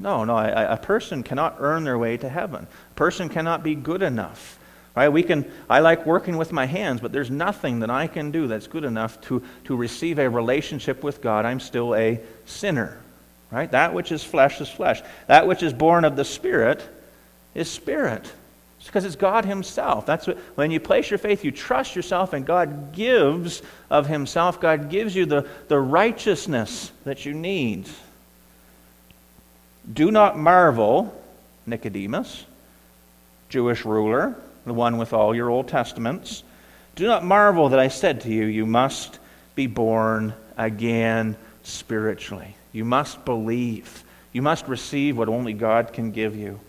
No, 0.00 0.24
no. 0.24 0.36
A, 0.36 0.74
a 0.74 0.76
person 0.76 1.22
cannot 1.22 1.56
earn 1.58 1.84
their 1.84 1.98
way 1.98 2.16
to 2.16 2.28
heaven. 2.28 2.66
A 2.66 2.94
person 2.94 3.28
cannot 3.28 3.62
be 3.62 3.74
good 3.74 4.02
enough. 4.02 4.58
Right? 4.96 5.08
We 5.08 5.22
can, 5.22 5.50
I 5.70 5.80
like 5.80 6.06
working 6.06 6.36
with 6.36 6.52
my 6.52 6.66
hands, 6.66 7.00
but 7.00 7.12
there's 7.12 7.30
nothing 7.30 7.80
that 7.80 7.90
I 7.90 8.08
can 8.08 8.32
do 8.32 8.48
that's 8.48 8.66
good 8.66 8.84
enough 8.84 9.20
to, 9.22 9.44
to 9.64 9.76
receive 9.76 10.18
a 10.18 10.28
relationship 10.28 11.04
with 11.04 11.22
God. 11.22 11.44
I'm 11.44 11.60
still 11.60 11.94
a 11.94 12.20
sinner. 12.46 12.98
Right? 13.50 13.70
That 13.70 13.94
which 13.94 14.10
is 14.10 14.24
flesh 14.24 14.60
is 14.60 14.68
flesh. 14.68 15.00
That 15.28 15.46
which 15.46 15.62
is 15.62 15.72
born 15.72 16.04
of 16.04 16.16
the 16.16 16.24
Spirit 16.24 16.82
is 17.54 17.70
spirit. 17.70 18.30
Because 18.88 19.04
it's 19.04 19.16
God 19.16 19.44
Himself. 19.44 20.06
That's 20.06 20.26
what, 20.26 20.38
when 20.54 20.70
you 20.70 20.80
place 20.80 21.10
your 21.10 21.18
faith, 21.18 21.44
you 21.44 21.52
trust 21.52 21.94
yourself, 21.94 22.32
and 22.32 22.44
God 22.46 22.92
gives 22.92 23.62
of 23.90 24.06
Himself. 24.06 24.60
God 24.60 24.90
gives 24.90 25.14
you 25.14 25.26
the, 25.26 25.46
the 25.68 25.78
righteousness 25.78 26.90
that 27.04 27.26
you 27.26 27.34
need. 27.34 27.88
Do 29.92 30.10
not 30.10 30.38
marvel, 30.38 31.14
Nicodemus, 31.66 32.44
Jewish 33.48 33.84
ruler, 33.84 34.34
the 34.64 34.74
one 34.74 34.98
with 34.98 35.12
all 35.12 35.34
your 35.34 35.50
Old 35.50 35.68
Testaments. 35.68 36.42
Do 36.94 37.06
not 37.06 37.24
marvel 37.24 37.68
that 37.68 37.78
I 37.78 37.88
said 37.88 38.22
to 38.22 38.28
you, 38.30 38.46
You 38.46 38.66
must 38.66 39.18
be 39.54 39.66
born 39.66 40.34
again 40.56 41.36
spiritually. 41.62 42.56
You 42.72 42.84
must 42.84 43.24
believe. 43.24 44.04
You 44.32 44.42
must 44.42 44.66
receive 44.66 45.16
what 45.16 45.28
only 45.28 45.52
God 45.52 45.92
can 45.92 46.10
give 46.10 46.36
you. 46.36 46.60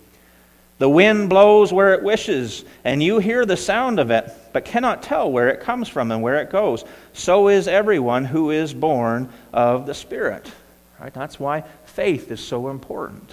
The 0.79 0.89
wind 0.89 1.29
blows 1.29 1.74
where 1.74 1.93
it 1.93 2.03
wishes, 2.03 2.63
and 2.86 3.03
you 3.03 3.19
hear 3.19 3.45
the 3.45 3.57
sound 3.57 4.00
of 4.00 4.12
it, 4.12 4.31
but 4.53 4.63
cannot 4.63 5.03
tell 5.03 5.29
where 5.29 5.50
it 5.50 5.59
comes 5.59 5.89
from 5.89 6.09
and 6.09 6.21
where 6.21 6.41
it 6.41 6.50
goes. 6.50 6.86
So 7.12 7.50
is 7.50 7.67
everyone 7.67 8.24
who 8.24 8.50
is 8.50 8.74
born 8.74 9.29
of 9.53 9.86
the 9.86 9.93
Spirit. 9.93 10.50
Right? 10.98 11.13
That's 11.13 11.38
why 11.38 11.65
faith 11.86 12.31
is 12.31 12.39
so 12.39 12.69
important. 12.69 13.29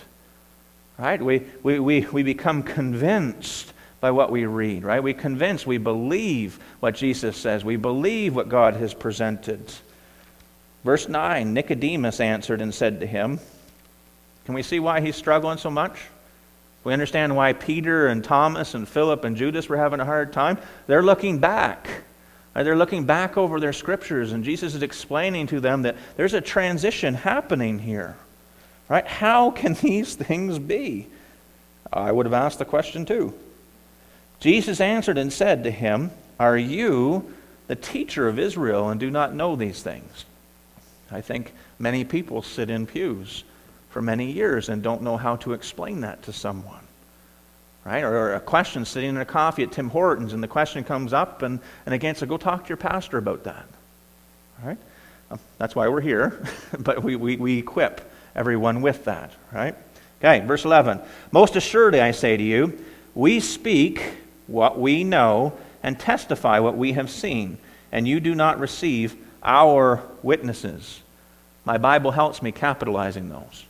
Right? 0.98 1.22
We, 1.22 1.44
we, 1.62 1.78
we, 1.78 2.00
we 2.00 2.22
become 2.24 2.64
convinced 2.64 3.72
by 4.00 4.10
what 4.10 4.32
we 4.32 4.44
read, 4.46 4.82
right? 4.84 5.02
We 5.02 5.14
convince, 5.14 5.64
we 5.64 5.78
believe 5.78 6.58
what 6.80 6.96
Jesus 6.96 7.36
says. 7.36 7.64
We 7.64 7.76
believe 7.76 8.34
what 8.34 8.48
God 8.48 8.74
has 8.74 8.92
presented. 8.92 9.72
Verse 10.84 11.08
9 11.08 11.54
Nicodemus 11.54 12.20
answered 12.20 12.60
and 12.60 12.74
said 12.74 13.00
to 13.00 13.06
him, 13.06 13.38
Can 14.44 14.54
we 14.54 14.62
see 14.62 14.80
why 14.80 15.00
he's 15.00 15.16
struggling 15.16 15.58
so 15.58 15.70
much? 15.70 15.96
We 16.86 16.92
understand 16.92 17.34
why 17.34 17.52
Peter 17.52 18.06
and 18.06 18.22
Thomas 18.22 18.74
and 18.74 18.88
Philip 18.88 19.24
and 19.24 19.36
Judas 19.36 19.68
were 19.68 19.76
having 19.76 19.98
a 19.98 20.04
hard 20.04 20.32
time. 20.32 20.56
They're 20.86 21.02
looking 21.02 21.40
back. 21.40 21.90
They're 22.54 22.76
looking 22.76 23.06
back 23.06 23.36
over 23.36 23.58
their 23.58 23.72
scriptures, 23.72 24.30
and 24.30 24.44
Jesus 24.44 24.76
is 24.76 24.84
explaining 24.84 25.48
to 25.48 25.58
them 25.58 25.82
that 25.82 25.96
there's 26.16 26.32
a 26.32 26.40
transition 26.40 27.14
happening 27.14 27.80
here. 27.80 28.16
Right? 28.88 29.04
How 29.04 29.50
can 29.50 29.74
these 29.82 30.14
things 30.14 30.60
be? 30.60 31.08
I 31.92 32.12
would 32.12 32.24
have 32.24 32.32
asked 32.32 32.60
the 32.60 32.64
question 32.64 33.04
too. 33.04 33.34
Jesus 34.38 34.80
answered 34.80 35.18
and 35.18 35.32
said 35.32 35.64
to 35.64 35.72
him, 35.72 36.12
Are 36.38 36.56
you 36.56 37.34
the 37.66 37.74
teacher 37.74 38.28
of 38.28 38.38
Israel 38.38 38.90
and 38.90 39.00
do 39.00 39.10
not 39.10 39.34
know 39.34 39.56
these 39.56 39.82
things? 39.82 40.24
I 41.10 41.20
think 41.20 41.52
many 41.80 42.04
people 42.04 42.42
sit 42.42 42.70
in 42.70 42.86
pews 42.86 43.42
for 43.96 44.02
many 44.02 44.30
years 44.30 44.68
and 44.68 44.82
don't 44.82 45.00
know 45.00 45.16
how 45.16 45.36
to 45.36 45.54
explain 45.54 46.02
that 46.02 46.22
to 46.24 46.30
someone. 46.30 46.86
Right? 47.82 48.04
Or 48.04 48.34
a 48.34 48.40
question 48.40 48.84
sitting 48.84 49.08
in 49.08 49.16
a 49.16 49.24
coffee 49.24 49.62
at 49.62 49.72
Tim 49.72 49.88
Hortons 49.88 50.34
and 50.34 50.42
the 50.42 50.48
question 50.48 50.84
comes 50.84 51.14
up 51.14 51.40
and, 51.40 51.60
and 51.86 51.94
again, 51.94 52.14
so 52.14 52.26
go 52.26 52.36
talk 52.36 52.64
to 52.64 52.68
your 52.68 52.76
pastor 52.76 53.16
about 53.16 53.44
that. 53.44 53.64
Right? 54.62 54.76
Um, 55.30 55.40
that's 55.56 55.74
why 55.74 55.88
we're 55.88 56.02
here, 56.02 56.44
but 56.78 57.02
we, 57.02 57.16
we, 57.16 57.36
we 57.36 57.58
equip 57.58 58.02
everyone 58.34 58.82
with 58.82 59.06
that, 59.06 59.32
right? 59.50 59.74
Okay, 60.20 60.44
verse 60.44 60.66
11. 60.66 61.00
Most 61.32 61.56
assuredly, 61.56 62.02
I 62.02 62.10
say 62.10 62.36
to 62.36 62.42
you, 62.42 62.78
we 63.14 63.40
speak 63.40 64.02
what 64.46 64.78
we 64.78 65.04
know 65.04 65.54
and 65.82 65.98
testify 65.98 66.58
what 66.58 66.76
we 66.76 66.92
have 66.92 67.08
seen, 67.08 67.56
and 67.92 68.06
you 68.06 68.20
do 68.20 68.34
not 68.34 68.60
receive 68.60 69.16
our 69.42 70.02
witnesses. 70.22 71.00
My 71.64 71.78
Bible 71.78 72.10
helps 72.10 72.42
me 72.42 72.52
capitalizing 72.52 73.30
those, 73.30 73.64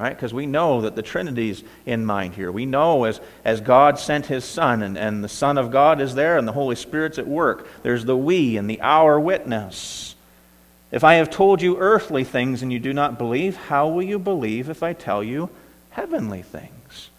right? 0.00 0.16
Because 0.16 0.32
we 0.32 0.46
know 0.46 0.80
that 0.80 0.96
the 0.96 1.02
Trinity's 1.02 1.62
in 1.84 2.06
mind 2.06 2.34
here. 2.34 2.50
We 2.50 2.64
know 2.64 3.04
as, 3.04 3.20
as 3.44 3.60
God 3.60 3.98
sent 3.98 4.26
his 4.26 4.46
Son, 4.46 4.82
and, 4.82 4.96
and 4.96 5.22
the 5.22 5.28
Son 5.28 5.58
of 5.58 5.70
God 5.70 6.00
is 6.00 6.14
there, 6.14 6.38
and 6.38 6.48
the 6.48 6.52
Holy 6.52 6.74
Spirit's 6.74 7.18
at 7.18 7.28
work. 7.28 7.68
There's 7.82 8.06
the 8.06 8.16
we 8.16 8.56
and 8.56 8.68
the 8.68 8.80
our 8.80 9.20
witness. 9.20 10.14
If 10.90 11.04
I 11.04 11.14
have 11.14 11.28
told 11.28 11.60
you 11.60 11.76
earthly 11.76 12.24
things 12.24 12.62
and 12.62 12.72
you 12.72 12.78
do 12.78 12.94
not 12.94 13.18
believe, 13.18 13.56
how 13.56 13.88
will 13.88 14.02
you 14.02 14.18
believe 14.18 14.70
if 14.70 14.82
I 14.82 14.94
tell 14.94 15.22
you 15.22 15.50
heavenly 15.90 16.42
things? 16.42 17.10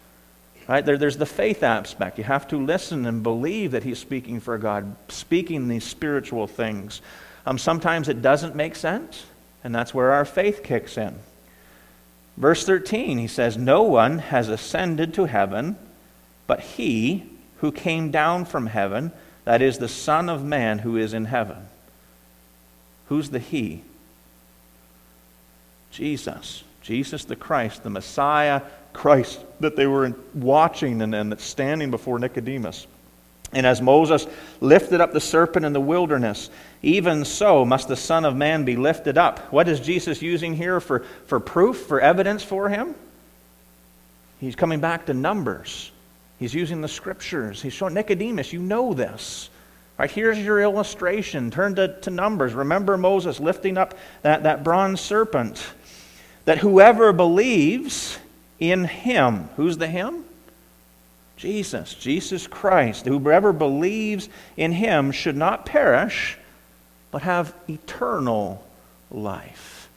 Right? 0.68 0.84
There, 0.84 0.98
there's 0.98 1.16
the 1.16 1.24
faith 1.24 1.62
aspect. 1.62 2.18
You 2.18 2.24
have 2.24 2.48
to 2.48 2.56
listen 2.56 3.06
and 3.06 3.22
believe 3.22 3.70
that 3.70 3.84
He's 3.84 4.00
speaking 4.00 4.40
for 4.40 4.58
God, 4.58 4.96
speaking 5.08 5.68
these 5.68 5.84
spiritual 5.84 6.48
things. 6.48 7.00
Um, 7.46 7.58
sometimes 7.58 8.08
it 8.08 8.22
doesn't 8.22 8.56
make 8.56 8.74
sense, 8.74 9.24
and 9.62 9.72
that's 9.72 9.94
where 9.94 10.10
our 10.10 10.24
faith 10.24 10.64
kicks 10.64 10.98
in. 10.98 11.16
Verse 12.36 12.64
13, 12.64 13.18
he 13.18 13.26
says, 13.26 13.56
No 13.56 13.82
one 13.82 14.18
has 14.18 14.48
ascended 14.48 15.14
to 15.14 15.24
heaven 15.24 15.76
but 16.46 16.60
He 16.60 17.24
who 17.58 17.72
came 17.72 18.10
down 18.10 18.44
from 18.44 18.66
heaven, 18.66 19.12
that 19.44 19.62
is, 19.62 19.78
the 19.78 19.88
Son 19.88 20.28
of 20.28 20.44
Man 20.44 20.80
who 20.80 20.96
is 20.96 21.14
in 21.14 21.26
heaven. 21.26 21.66
Who's 23.08 23.30
the 23.30 23.38
He? 23.38 23.82
Jesus. 25.90 26.64
Jesus 26.82 27.24
the 27.24 27.36
Christ, 27.36 27.84
the 27.84 27.90
Messiah 27.90 28.62
Christ 28.92 29.40
that 29.60 29.76
they 29.76 29.86
were 29.86 30.14
watching 30.34 31.00
and, 31.00 31.14
and 31.14 31.40
standing 31.40 31.90
before 31.90 32.18
Nicodemus. 32.18 32.86
And 33.52 33.66
as 33.66 33.82
Moses 33.82 34.26
lifted 34.60 35.00
up 35.00 35.12
the 35.12 35.20
serpent 35.20 35.66
in 35.66 35.72
the 35.72 35.80
wilderness, 35.80 36.48
even 36.82 37.24
so 37.24 37.64
must 37.64 37.88
the 37.88 37.96
Son 37.96 38.24
of 38.24 38.34
Man 38.34 38.64
be 38.64 38.76
lifted 38.76 39.18
up. 39.18 39.52
What 39.52 39.68
is 39.68 39.78
Jesus 39.78 40.22
using 40.22 40.54
here 40.54 40.80
for, 40.80 41.00
for 41.26 41.38
proof, 41.38 41.76
for 41.76 42.00
evidence 42.00 42.42
for 42.42 42.68
him? 42.68 42.94
He's 44.40 44.56
coming 44.56 44.80
back 44.80 45.06
to 45.06 45.14
Numbers. 45.14 45.90
He's 46.38 46.54
using 46.54 46.80
the 46.80 46.88
scriptures. 46.88 47.62
He's 47.62 47.72
showing 47.72 47.94
Nicodemus, 47.94 48.52
you 48.52 48.60
know 48.60 48.94
this. 48.94 49.50
Right, 49.98 50.10
here's 50.10 50.38
your 50.38 50.60
illustration. 50.60 51.50
Turn 51.50 51.74
to, 51.76 52.00
to 52.00 52.10
Numbers. 52.10 52.54
Remember 52.54 52.96
Moses 52.96 53.38
lifting 53.38 53.76
up 53.76 53.94
that, 54.22 54.44
that 54.44 54.64
bronze 54.64 55.00
serpent. 55.00 55.64
That 56.46 56.58
whoever 56.58 57.12
believes 57.12 58.18
in 58.58 58.84
him, 58.84 59.50
who's 59.56 59.76
the 59.76 59.86
him? 59.86 60.24
Jesus, 61.42 61.94
Jesus 61.94 62.46
Christ. 62.46 63.04
Whoever 63.04 63.52
believes 63.52 64.28
in 64.56 64.70
him 64.70 65.10
should 65.10 65.36
not 65.36 65.66
perish, 65.66 66.38
but 67.10 67.22
have 67.22 67.52
eternal 67.68 68.64
life. 69.10 69.88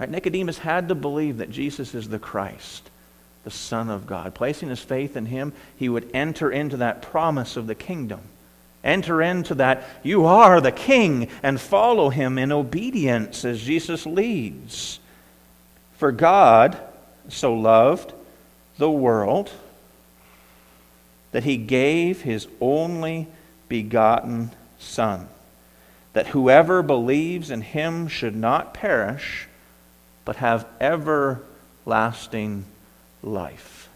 Right? 0.00 0.10
Nicodemus 0.10 0.58
had 0.58 0.88
to 0.88 0.96
believe 0.96 1.38
that 1.38 1.52
Jesus 1.52 1.94
is 1.94 2.08
the 2.08 2.18
Christ, 2.18 2.90
the 3.44 3.52
Son 3.52 3.88
of 3.88 4.08
God. 4.08 4.34
Placing 4.34 4.70
his 4.70 4.80
faith 4.80 5.16
in 5.16 5.26
him, 5.26 5.52
he 5.76 5.88
would 5.88 6.10
enter 6.12 6.50
into 6.50 6.78
that 6.78 7.00
promise 7.00 7.56
of 7.56 7.68
the 7.68 7.76
kingdom. 7.76 8.20
Enter 8.82 9.22
into 9.22 9.54
that, 9.54 9.84
you 10.02 10.24
are 10.24 10.60
the 10.60 10.72
king, 10.72 11.28
and 11.44 11.60
follow 11.60 12.10
him 12.10 12.38
in 12.38 12.50
obedience 12.50 13.44
as 13.44 13.62
Jesus 13.62 14.04
leads. 14.04 14.98
For 15.96 16.10
God 16.10 16.76
so 17.28 17.54
loved 17.54 18.12
the 18.78 18.90
world 18.90 19.52
that 21.34 21.42
he 21.42 21.56
gave 21.56 22.22
his 22.22 22.46
only 22.60 23.26
begotten 23.68 24.52
Son, 24.78 25.26
that 26.12 26.28
whoever 26.28 26.80
believes 26.80 27.50
in 27.50 27.60
him 27.60 28.06
should 28.06 28.36
not 28.36 28.72
perish, 28.72 29.48
but 30.24 30.36
have 30.36 30.64
everlasting 30.80 32.64
life. 33.20 33.88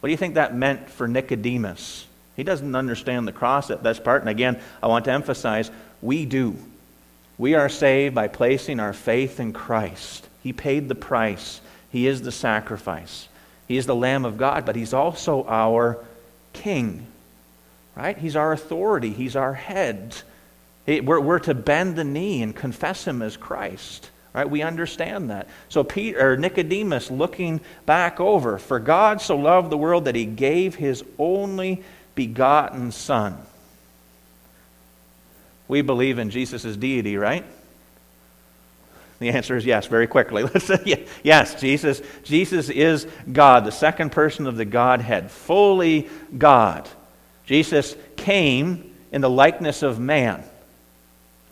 What 0.00 0.08
do 0.08 0.10
you 0.10 0.16
think 0.16 0.34
that 0.34 0.56
meant 0.56 0.90
for 0.90 1.06
Nicodemus? 1.06 2.04
He 2.34 2.42
doesn't 2.42 2.74
understand 2.74 3.28
the 3.28 3.32
cross 3.32 3.70
at 3.70 3.84
this 3.84 4.00
part. 4.00 4.22
And 4.22 4.28
again, 4.28 4.60
I 4.82 4.88
want 4.88 5.04
to 5.04 5.12
emphasize 5.12 5.70
we 6.00 6.26
do. 6.26 6.56
We 7.38 7.54
are 7.54 7.68
saved 7.68 8.12
by 8.12 8.26
placing 8.26 8.80
our 8.80 8.92
faith 8.92 9.38
in 9.38 9.52
Christ. 9.52 10.26
He 10.42 10.52
paid 10.52 10.88
the 10.88 10.96
price, 10.96 11.60
He 11.92 12.08
is 12.08 12.22
the 12.22 12.32
sacrifice. 12.32 13.28
He 13.72 13.78
is 13.78 13.86
the 13.86 13.96
Lamb 13.96 14.26
of 14.26 14.36
God, 14.36 14.66
but 14.66 14.76
He's 14.76 14.92
also 14.92 15.46
our 15.48 15.96
King. 16.52 17.06
Right? 17.96 18.18
He's 18.18 18.36
our 18.36 18.52
authority, 18.52 19.14
He's 19.14 19.34
our 19.34 19.54
head. 19.54 20.14
We're, 20.86 21.20
we're 21.20 21.38
to 21.38 21.54
bend 21.54 21.96
the 21.96 22.04
knee 22.04 22.42
and 22.42 22.54
confess 22.54 23.06
Him 23.06 23.22
as 23.22 23.38
Christ. 23.38 24.10
Right? 24.34 24.48
We 24.48 24.60
understand 24.60 25.30
that. 25.30 25.48
So 25.70 25.84
Peter, 25.84 26.32
or 26.32 26.36
Nicodemus 26.36 27.10
looking 27.10 27.62
back 27.86 28.20
over, 28.20 28.58
for 28.58 28.78
God 28.78 29.22
so 29.22 29.38
loved 29.38 29.70
the 29.70 29.78
world 29.78 30.04
that 30.04 30.16
he 30.16 30.26
gave 30.26 30.74
his 30.74 31.02
only 31.18 31.82
begotten 32.14 32.92
Son. 32.92 33.38
We 35.66 35.80
believe 35.80 36.18
in 36.18 36.28
Jesus' 36.28 36.76
deity, 36.76 37.16
right? 37.16 37.46
The 39.22 39.30
answer 39.30 39.56
is 39.56 39.64
yes, 39.64 39.86
very 39.86 40.06
quickly. 40.06 40.42
Let's 40.54 40.64
say 40.64 41.06
yes, 41.22 41.60
Jesus, 41.60 42.02
Jesus 42.24 42.68
is 42.68 43.06
God, 43.30 43.64
the 43.64 43.72
second 43.72 44.10
person 44.10 44.46
of 44.46 44.56
the 44.56 44.64
Godhead, 44.64 45.30
fully 45.30 46.08
God. 46.36 46.88
Jesus 47.46 47.96
came 48.16 48.92
in 49.12 49.20
the 49.20 49.30
likeness 49.30 49.82
of 49.82 50.00
man, 50.00 50.42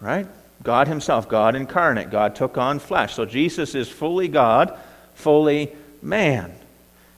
right? 0.00 0.26
God 0.62 0.88
Himself, 0.88 1.28
God 1.28 1.54
incarnate. 1.54 2.10
God 2.10 2.34
took 2.34 2.58
on 2.58 2.80
flesh. 2.80 3.14
So 3.14 3.24
Jesus 3.24 3.74
is 3.74 3.88
fully 3.88 4.28
God, 4.28 4.78
fully 5.14 5.72
man. 6.02 6.52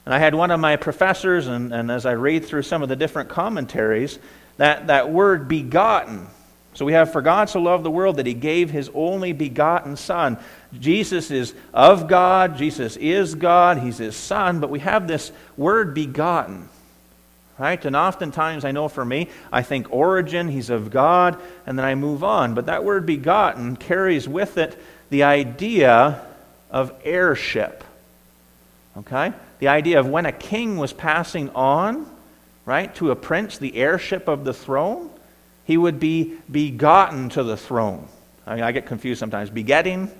And 0.05 0.13
I 0.13 0.19
had 0.19 0.35
one 0.35 0.51
of 0.51 0.59
my 0.59 0.75
professors, 0.75 1.47
and, 1.47 1.73
and 1.73 1.89
as 1.89 2.05
I 2.05 2.11
read 2.11 2.45
through 2.45 2.63
some 2.63 2.83
of 2.83 2.89
the 2.89 2.95
different 2.95 3.29
commentaries, 3.29 4.19
that, 4.57 4.87
that 4.87 5.09
word 5.09 5.47
begotten 5.47 6.27
so 6.73 6.85
we 6.85 6.93
have, 6.93 7.11
For 7.11 7.21
God 7.21 7.49
so 7.49 7.61
loved 7.61 7.85
the 7.85 7.91
world 7.91 8.17
that 8.17 8.25
he 8.25 8.33
gave 8.33 8.71
his 8.71 8.89
only 8.93 9.31
begotten 9.31 9.95
Son. 9.95 10.37
Jesus 10.79 11.29
is 11.29 11.53
of 11.73 12.07
God, 12.07 12.57
Jesus 12.57 12.97
is 12.97 13.35
God, 13.35 13.77
he's 13.77 13.99
his 13.99 14.15
Son, 14.15 14.59
but 14.59 14.69
we 14.69 14.79
have 14.79 15.07
this 15.07 15.31
word 15.55 15.93
begotten. 15.93 16.69
Right? 17.59 17.83
And 17.85 17.95
oftentimes, 17.95 18.65
I 18.65 18.71
know 18.71 18.87
for 18.87 19.05
me, 19.05 19.29
I 19.51 19.61
think 19.61 19.93
origin, 19.93 20.47
he's 20.47 20.71
of 20.71 20.89
God, 20.89 21.39
and 21.67 21.77
then 21.77 21.85
I 21.85 21.93
move 21.93 22.23
on. 22.23 22.55
But 22.55 22.65
that 22.65 22.83
word 22.83 23.05
begotten 23.05 23.75
carries 23.75 24.27
with 24.27 24.57
it 24.57 24.75
the 25.11 25.23
idea 25.23 26.25
of 26.71 26.91
heirship. 27.03 27.83
Okay? 28.97 29.31
The 29.59 29.67
idea 29.67 29.99
of 29.99 30.07
when 30.07 30.25
a 30.25 30.31
king 30.31 30.77
was 30.77 30.91
passing 30.91 31.51
on, 31.51 32.09
right, 32.65 32.93
to 32.95 33.11
a 33.11 33.15
prince, 33.15 33.59
the 33.59 33.75
heirship 33.75 34.27
of 34.27 34.43
the 34.43 34.53
throne 34.53 35.11
he 35.65 35.77
would 35.77 35.99
be 35.99 36.35
begotten 36.51 37.29
to 37.29 37.43
the 37.43 37.57
throne. 37.57 38.07
I, 38.45 38.55
mean, 38.55 38.63
I 38.63 38.71
get 38.71 38.85
confused 38.85 39.19
sometimes. 39.19 39.49
Begetting, 39.49 40.11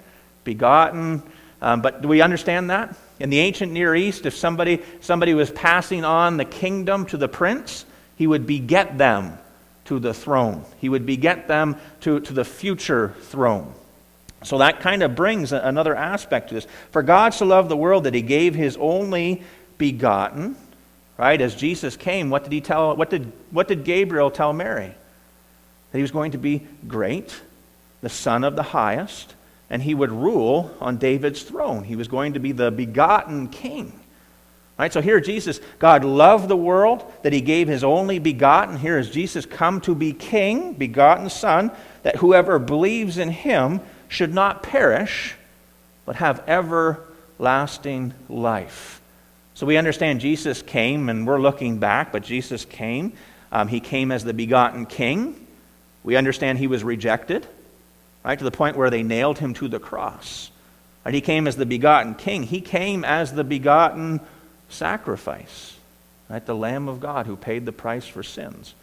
begotten. 0.44 1.24
Um, 1.62 1.82
but 1.82 2.02
do 2.02 2.08
we 2.08 2.22
understand 2.22 2.70
that? 2.70 2.96
In 3.20 3.30
the 3.30 3.40
ancient 3.40 3.72
Near 3.72 3.96
East, 3.96 4.26
if 4.26 4.36
somebody, 4.36 4.82
somebody 5.02 5.34
was 5.34 5.52
passing 5.52 6.04
on 6.06 6.38
the 6.38 6.46
kingdom 6.46 7.06
to 7.08 7.18
the 7.18 7.28
prince, 7.28 7.86
he 8.18 8.28
would 8.28 8.48
beget 8.48 8.98
them 8.98 9.38
to 9.86 10.00
the 10.00 10.14
throne. 10.14 10.64
He 10.80 10.90
would 10.90 11.06
beget 11.06 11.48
them 11.48 11.78
to, 12.02 12.20
to 12.22 12.34
the 12.34 12.46
future 12.46 13.14
throne. 13.22 13.74
So 14.44 14.58
that 14.58 14.82
kind 14.82 15.04
of 15.04 15.16
brings 15.16 15.54
another 15.54 15.96
aspect 15.96 16.50
to 16.50 16.56
this. 16.56 16.68
For 16.92 17.02
God 17.02 17.34
so 17.34 17.46
loved 17.46 17.70
the 17.70 17.78
world 17.78 18.06
that 18.06 18.14
he 18.14 18.22
gave 18.22 18.56
his 18.56 18.78
only 18.78 19.44
begotten, 19.78 20.58
right? 21.18 21.40
As 21.40 21.56
Jesus 21.56 21.96
came, 21.96 22.30
what 22.30 22.44
did 22.44 22.52
he 22.52 22.62
tell 22.62 22.96
what 22.96 23.10
did 23.10 23.32
what 23.52 23.68
did 23.68 23.86
Gabriel 23.86 24.32
tell 24.32 24.52
Mary? 24.52 24.94
That 25.94 26.00
he 26.00 26.02
was 26.02 26.12
going 26.12 26.32
to 26.32 26.40
be 26.40 26.64
great, 26.88 27.40
the 28.02 28.10
Son 28.10 28.44
of 28.44 28.56
the 28.56 28.64
highest, 28.64 29.36
and 29.70 29.80
he 29.80 29.94
would 29.94 30.12
rule 30.12 30.76
on 30.82 30.98
David's 30.98 31.44
throne. 31.44 31.84
He 31.84 31.96
was 31.96 32.08
going 32.08 32.34
to 32.34 32.40
be 32.40 32.52
the 32.52 32.72
begotten 32.72 33.48
king. 33.48 34.00
Right? 34.78 34.92
So 34.92 35.02
here 35.02 35.20
Jesus, 35.20 35.60
God 35.78 36.04
loved 36.04 36.48
the 36.48 36.58
world 36.58 37.06
that 37.22 37.32
he 37.32 37.42
gave 37.42 37.68
his 37.68 37.84
only 37.84 38.18
begotten. 38.18 38.78
Here 38.78 38.98
is 38.98 39.12
Jesus 39.12 39.46
come 39.46 39.82
to 39.82 39.94
be 39.94 40.14
king, 40.14 40.74
begotten 40.74 41.30
son, 41.30 41.70
that 42.02 42.16
whoever 42.16 42.58
believes 42.58 43.20
in 43.20 43.30
him 43.30 43.80
should 44.08 44.34
not 44.34 44.64
perish, 44.64 45.36
but 46.06 46.16
have 46.16 46.44
everlasting 46.48 48.16
life. 48.30 49.00
So 49.54 49.68
we 49.68 49.78
understand 49.78 50.22
Jesus 50.22 50.64
came, 50.64 51.08
and 51.08 51.28
we're 51.28 51.40
looking 51.40 51.78
back, 51.78 52.12
but 52.12 52.24
Jesus 52.24 52.66
came. 52.66 53.14
Um, 53.52 53.68
he 53.68 53.80
came 53.80 54.12
as 54.12 54.24
the 54.24 54.34
begotten 54.34 54.88
king. 54.88 55.43
We 56.04 56.16
understand 56.16 56.58
he 56.58 56.68
was 56.68 56.84
rejected, 56.84 57.48
right, 58.24 58.38
to 58.38 58.44
the 58.44 58.52
point 58.52 58.78
where 58.78 58.90
they 58.90 59.04
nailed 59.04 59.40
him 59.40 59.54
to 59.56 59.68
the 59.68 59.80
cross. 59.80 60.52
And 61.06 61.16
he 61.16 61.22
came 61.22 61.48
as 61.48 61.56
the 61.56 61.66
begotten 61.66 62.16
king. 62.16 62.44
He 62.44 62.62
came 62.62 63.04
as 63.04 63.34
the 63.34 63.44
begotten 63.44 64.22
sacrifice, 64.70 65.76
right, 66.30 66.46
the 66.46 66.56
Lamb 66.56 66.88
of 66.88 67.00
God 67.00 67.26
who 67.26 67.36
paid 67.36 67.66
the 67.66 67.72
price 67.72 68.06
for 68.06 68.24
sins. 68.24 68.74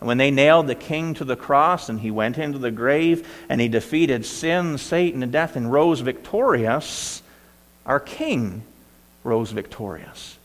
And 0.00 0.06
when 0.06 0.18
they 0.18 0.30
nailed 0.30 0.68
the 0.68 0.74
king 0.74 1.14
to 1.14 1.24
the 1.24 1.36
cross 1.36 1.88
and 1.88 1.98
he 2.00 2.10
went 2.10 2.38
into 2.38 2.58
the 2.58 2.70
grave 2.70 3.28
and 3.48 3.60
he 3.60 3.68
defeated 3.68 4.24
sin, 4.24 4.78
Satan, 4.78 5.22
and 5.22 5.32
death 5.32 5.56
and 5.56 5.72
rose 5.72 6.00
victorious, 6.00 7.22
our 7.84 7.98
king 7.98 8.62
rose 9.24 9.50
victorious. 9.50 10.38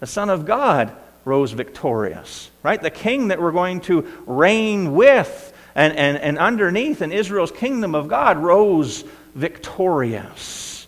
The 0.00 0.06
Son 0.06 0.28
of 0.28 0.44
God 0.44 0.92
rose 1.24 1.52
victorious, 1.52 2.50
right? 2.62 2.80
The 2.80 2.90
king 2.90 3.28
that 3.28 3.40
we're 3.40 3.52
going 3.52 3.80
to 3.82 4.06
reign 4.26 4.94
with 4.94 5.52
and, 5.74 5.96
and, 5.96 6.18
and 6.18 6.38
underneath 6.38 7.02
in 7.02 7.12
Israel's 7.12 7.52
kingdom 7.52 7.94
of 7.94 8.08
God 8.08 8.38
rose 8.38 9.04
victorious. 9.34 10.86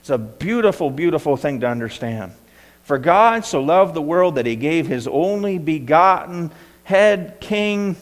It's 0.00 0.10
a 0.10 0.18
beautiful, 0.18 0.90
beautiful 0.90 1.36
thing 1.36 1.60
to 1.60 1.68
understand. 1.68 2.32
For 2.82 2.98
God 2.98 3.44
so 3.44 3.60
loved 3.60 3.94
the 3.94 4.02
world 4.02 4.36
that 4.36 4.46
he 4.46 4.56
gave 4.56 4.86
his 4.86 5.06
only 5.06 5.58
begotten 5.58 6.50
head, 6.84 7.36
king, 7.38 7.96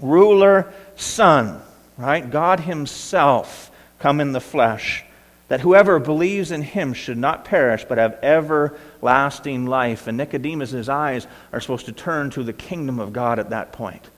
ruler, 0.00 0.72
son, 0.94 1.60
right? 1.96 2.30
God 2.30 2.60
himself 2.60 3.70
come 3.98 4.20
in 4.20 4.30
the 4.30 4.40
flesh, 4.40 5.04
that 5.48 5.60
whoever 5.60 5.98
believes 5.98 6.52
in 6.52 6.62
him 6.62 6.94
should 6.94 7.18
not 7.18 7.44
perish 7.44 7.84
but 7.88 7.98
have 7.98 8.18
everlasting 8.22 9.66
life. 9.66 10.06
And 10.06 10.16
Nicodemus's 10.16 10.88
eyes 10.88 11.26
are 11.52 11.60
supposed 11.60 11.86
to 11.86 11.92
turn 11.92 12.30
to 12.30 12.44
the 12.44 12.52
kingdom 12.52 13.00
of 13.00 13.12
God 13.12 13.40
at 13.40 13.50
that 13.50 13.72
point. 13.72 14.08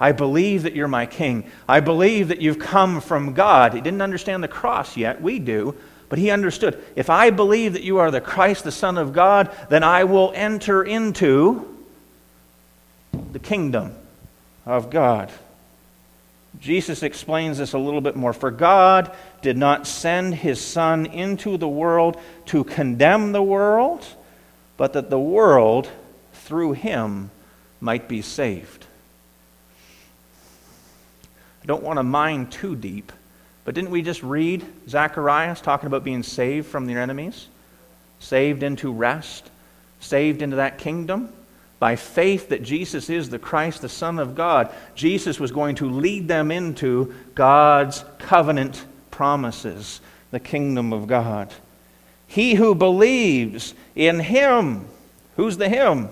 I 0.00 0.12
believe 0.12 0.62
that 0.62 0.74
you're 0.74 0.88
my 0.88 1.04
king. 1.04 1.44
I 1.68 1.80
believe 1.80 2.28
that 2.28 2.40
you've 2.40 2.58
come 2.58 3.02
from 3.02 3.34
God. 3.34 3.74
He 3.74 3.82
didn't 3.82 4.00
understand 4.00 4.42
the 4.42 4.48
cross 4.48 4.96
yet. 4.96 5.20
We 5.20 5.38
do. 5.38 5.76
But 6.08 6.18
he 6.18 6.30
understood 6.30 6.82
if 6.96 7.10
I 7.10 7.30
believe 7.30 7.74
that 7.74 7.84
you 7.84 7.98
are 7.98 8.10
the 8.10 8.20
Christ, 8.20 8.64
the 8.64 8.72
Son 8.72 8.98
of 8.98 9.12
God, 9.12 9.54
then 9.68 9.84
I 9.84 10.04
will 10.04 10.32
enter 10.34 10.82
into 10.82 11.78
the 13.32 13.38
kingdom 13.38 13.94
of 14.66 14.90
God. 14.90 15.30
Jesus 16.58 17.02
explains 17.02 17.58
this 17.58 17.74
a 17.74 17.78
little 17.78 18.00
bit 18.00 18.16
more. 18.16 18.32
For 18.32 18.50
God 18.50 19.14
did 19.40 19.56
not 19.56 19.86
send 19.86 20.34
his 20.34 20.60
Son 20.60 21.06
into 21.06 21.56
the 21.56 21.68
world 21.68 22.18
to 22.46 22.64
condemn 22.64 23.32
the 23.32 23.42
world, 23.42 24.04
but 24.76 24.94
that 24.94 25.10
the 25.10 25.20
world, 25.20 25.88
through 26.32 26.72
him, 26.72 27.30
might 27.80 28.08
be 28.08 28.20
saved. 28.20 28.86
Don't 31.70 31.84
want 31.84 32.00
to 32.00 32.02
mine 32.02 32.48
too 32.48 32.74
deep, 32.74 33.12
but 33.64 33.76
didn't 33.76 33.92
we 33.92 34.02
just 34.02 34.24
read 34.24 34.66
Zacharias 34.88 35.60
talking 35.60 35.86
about 35.86 36.02
being 36.02 36.24
saved 36.24 36.66
from 36.66 36.86
their 36.86 37.00
enemies? 37.00 37.46
Saved 38.18 38.64
into 38.64 38.92
rest, 38.92 39.48
saved 40.00 40.42
into 40.42 40.56
that 40.56 40.78
kingdom? 40.78 41.32
by 41.78 41.94
faith 41.94 42.48
that 42.48 42.64
Jesus 42.64 43.08
is 43.08 43.30
the 43.30 43.38
Christ, 43.38 43.82
the 43.82 43.88
Son 43.88 44.18
of 44.18 44.34
God, 44.34 44.74
Jesus 44.96 45.38
was 45.38 45.52
going 45.52 45.76
to 45.76 45.88
lead 45.88 46.26
them 46.26 46.50
into 46.50 47.14
God's 47.36 48.04
covenant 48.18 48.84
promises, 49.12 50.00
the 50.32 50.40
kingdom 50.40 50.92
of 50.92 51.06
God. 51.06 51.54
He 52.26 52.54
who 52.54 52.74
believes 52.74 53.74
in 53.94 54.18
him, 54.18 54.86
who's 55.36 55.56
the 55.56 55.68
him? 55.68 56.08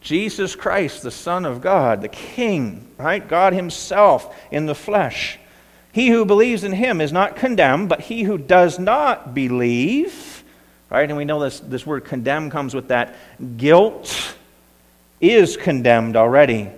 Jesus 0.00 0.56
Christ, 0.56 1.02
the 1.02 1.10
Son 1.10 1.44
of 1.44 1.60
God, 1.60 2.00
the 2.00 2.08
King, 2.08 2.88
right? 2.98 3.26
God 3.26 3.52
Himself 3.52 4.34
in 4.50 4.66
the 4.66 4.74
flesh. 4.74 5.38
He 5.92 6.08
who 6.08 6.24
believes 6.24 6.64
in 6.64 6.72
Him 6.72 7.00
is 7.00 7.12
not 7.12 7.36
condemned, 7.36 7.88
but 7.88 8.00
he 8.00 8.22
who 8.22 8.38
does 8.38 8.78
not 8.78 9.34
believe, 9.34 10.44
right? 10.88 11.08
And 11.08 11.16
we 11.16 11.24
know 11.24 11.40
this, 11.40 11.60
this 11.60 11.84
word 11.84 12.04
condemn 12.04 12.50
comes 12.50 12.74
with 12.74 12.88
that 12.88 13.16
guilt 13.56 14.34
is 15.20 15.56
condemned 15.56 16.16
already 16.16 16.70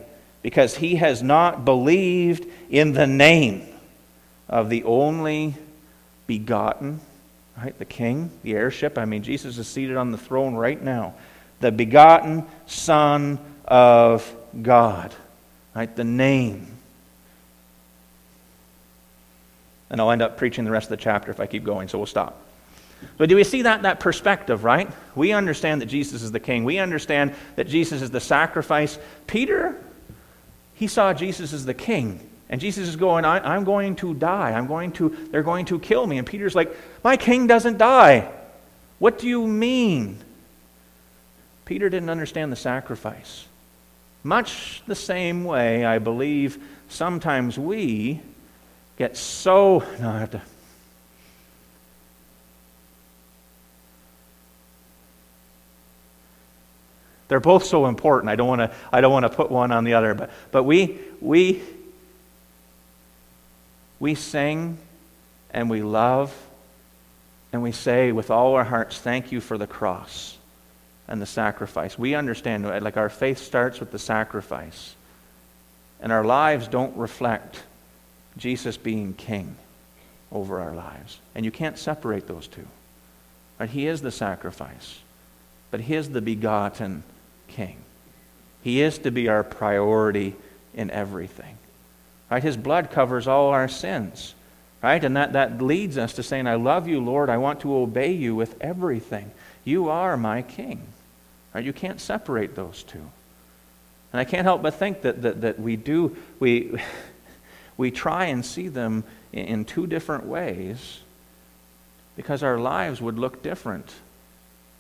because 0.43 0.77
he 0.77 0.97
has 0.97 1.23
not 1.23 1.65
believed 1.65 2.47
in 2.69 2.93
the 2.93 3.07
name 3.07 3.67
of 4.49 4.69
the 4.69 4.83
only 4.85 5.55
begotten, 6.27 7.01
right? 7.57 7.79
The 7.79 7.85
king, 7.85 8.31
the 8.43 8.55
heirship. 8.55 8.99
I 8.99 9.05
mean, 9.05 9.23
Jesus 9.23 9.59
is 9.59 9.69
seated 9.69 9.97
on 9.97 10.11
the 10.11 10.19
throne 10.19 10.55
right 10.55 10.83
now. 10.83 11.15
The 11.63 11.73
begotten 11.73 12.45
Son 12.67 13.39
of 13.67 14.31
God, 14.61 15.15
right? 15.75 15.95
The 15.95 16.05
name. 16.05 16.67
And 19.89 20.01
I'll 20.01 20.11
end 20.11 20.23
up 20.23 20.37
preaching 20.37 20.65
the 20.65 20.71
rest 20.71 20.87
of 20.87 20.91
the 20.91 21.03
chapter 21.03 21.31
if 21.31 21.39
I 21.39 21.47
keep 21.47 21.65
going, 21.65 21.89
so 21.89 21.99
we'll 21.99 22.07
stop. 22.07 22.43
But 23.17 23.29
do 23.29 23.37
we 23.37 23.45
see 23.45 23.63
that, 23.63 23.83
that 23.83 24.01
perspective, 24.01 24.65
right? 24.65 24.91
We 25.15 25.33
understand 25.33 25.83
that 25.83 25.87
Jesus 25.87 26.23
is 26.23 26.33
the 26.33 26.41
king. 26.41 26.65
We 26.65 26.79
understand 26.79 27.35
that 27.57 27.69
Jesus 27.69 28.03
is 28.03 28.11
the 28.11 28.21
sacrifice. 28.21 28.99
Peter, 29.27 29.81
he 30.75 30.87
saw 30.87 31.13
Jesus 31.13 31.53
as 31.53 31.65
the 31.65 31.75
king. 31.75 32.29
And 32.49 32.61
Jesus 32.61 32.89
is 32.89 32.97
going, 32.97 33.25
I, 33.25 33.57
am 33.57 33.65
going 33.65 33.97
to 33.97 34.15
die. 34.15 34.53
I'm 34.53 34.67
going 34.67 34.93
to, 34.93 35.09
they're 35.31 35.43
going 35.43 35.67
to 35.67 35.79
kill 35.79 36.07
me. 36.07 36.19
And 36.19 36.27
Peter's 36.27 36.55
like, 36.55 36.77
My 37.03 37.17
king 37.17 37.47
doesn't 37.47 37.79
die. 37.79 38.31
What 38.99 39.19
do 39.19 39.27
you 39.27 39.47
mean? 39.47 40.19
Peter 41.73 41.89
didn't 41.89 42.11
understand 42.11 42.53
the 42.53 42.57
sacrifice. 42.57 43.47
Much 44.23 44.83
the 44.87 44.95
same 44.95 45.43
way, 45.43 45.87
I 45.87 46.01
believe, 46.01 46.63
sometimes 46.91 47.59
we 47.59 48.21
get 48.99 49.17
so. 49.17 49.83
No, 49.99 50.11
I 50.11 50.19
have 50.19 50.33
to 50.33 50.43
They're 57.29 57.41
both 57.41 57.65
so 57.65 57.87
important. 57.87 58.29
I 58.29 58.37
don't 58.37 58.49
want 58.49 58.61
to, 58.61 58.71
I 58.93 59.01
don't 59.01 59.11
want 59.11 59.25
to 59.25 59.31
put 59.31 59.51
one 59.51 59.73
on 59.73 59.85
the 59.85 59.95
other. 59.95 60.13
But, 60.13 60.29
but 60.51 60.65
we, 60.65 60.99
we, 61.23 61.63
we 63.99 64.15
sing 64.15 64.77
and 65.51 65.71
we 65.71 65.83
love 65.83 66.37
and 67.51 67.63
we 67.63 67.73
say 67.73 68.13
with 68.13 68.31
all 68.31 68.57
our 68.57 68.65
hearts, 68.65 68.99
Thank 68.99 69.33
you 69.33 69.41
for 69.41 69.57
the 69.57 69.67
cross 69.67 70.37
and 71.13 71.21
the 71.21 71.27
sacrifice. 71.27 71.99
We 71.99 72.15
understand, 72.15 72.65
like 72.83 72.97
our 72.97 73.11
faith 73.11 73.37
starts 73.37 73.79
with 73.81 73.93
the 73.93 73.99
sacrifice. 73.99 74.95
And 76.01 76.11
our 76.11 76.25
lives 76.25 76.69
don't 76.69 76.97
reflect 76.97 77.63
Jesus 78.39 78.79
being 78.79 79.13
king 79.13 79.55
over 80.33 80.59
our 80.59 80.75
lives. 80.75 81.21
And 81.35 81.45
you 81.45 81.51
can't 81.51 81.79
separate 81.79 82.27
those 82.27 82.49
two. 82.49 82.67
Right? 83.61 83.69
He 83.69 83.87
is 83.87 84.01
the 84.01 84.11
sacrifice, 84.11 85.01
but 85.71 85.81
He 85.81 85.95
is 85.95 86.09
the 86.09 86.23
begotten 86.23 87.03
king. 87.47 87.77
He 88.63 88.81
is 88.81 88.97
to 89.01 89.11
be 89.11 89.29
our 89.29 89.45
priority 89.45 90.35
in 90.73 90.91
everything. 90.91 91.59
Right? 92.31 92.43
His 92.43 92.57
blood 92.57 92.91
covers 92.91 93.29
all 93.29 93.51
our 93.51 93.69
sins. 93.69 94.35
Right? 94.83 95.05
And 95.05 95.19
that, 95.19 95.35
that 95.35 95.61
leads 95.61 95.99
us 95.99 96.15
to 96.15 96.23
saying, 96.23 96.47
I 96.47 96.55
love 96.55 96.89
you, 96.89 97.01
Lord. 97.05 97.29
I 97.29 97.37
want 97.37 97.61
to 97.61 97.77
obey 97.77 98.13
you 98.13 98.35
with 98.35 98.57
everything. 98.63 99.31
You 99.63 99.91
are 99.91 100.17
my 100.17 100.41
king. 100.41 100.87
Right? 101.55 101.65
You 101.65 101.73
can't 101.73 102.01
separate 102.01 102.55
those 102.55 102.83
two. 102.83 103.11
And 104.13 104.21
I 104.21 104.25
can't 104.25 104.45
help 104.45 104.63
but 104.63 104.75
think 104.75 105.03
that, 105.03 105.23
that, 105.23 105.41
that 105.41 105.61
we 105.61 105.77
do, 105.77 106.17
we, 106.39 106.79
we 107.77 107.91
try 107.91 108.27
and 108.27 108.45
see 108.45 108.69
them 108.69 109.05
in, 109.33 109.65
two 109.65 109.87
different 109.87 110.27
ways 110.27 111.01
because 112.17 112.43
our 112.43 112.59
lives 112.59 113.01
would 113.01 113.19
look 113.19 113.43
different 113.43 113.91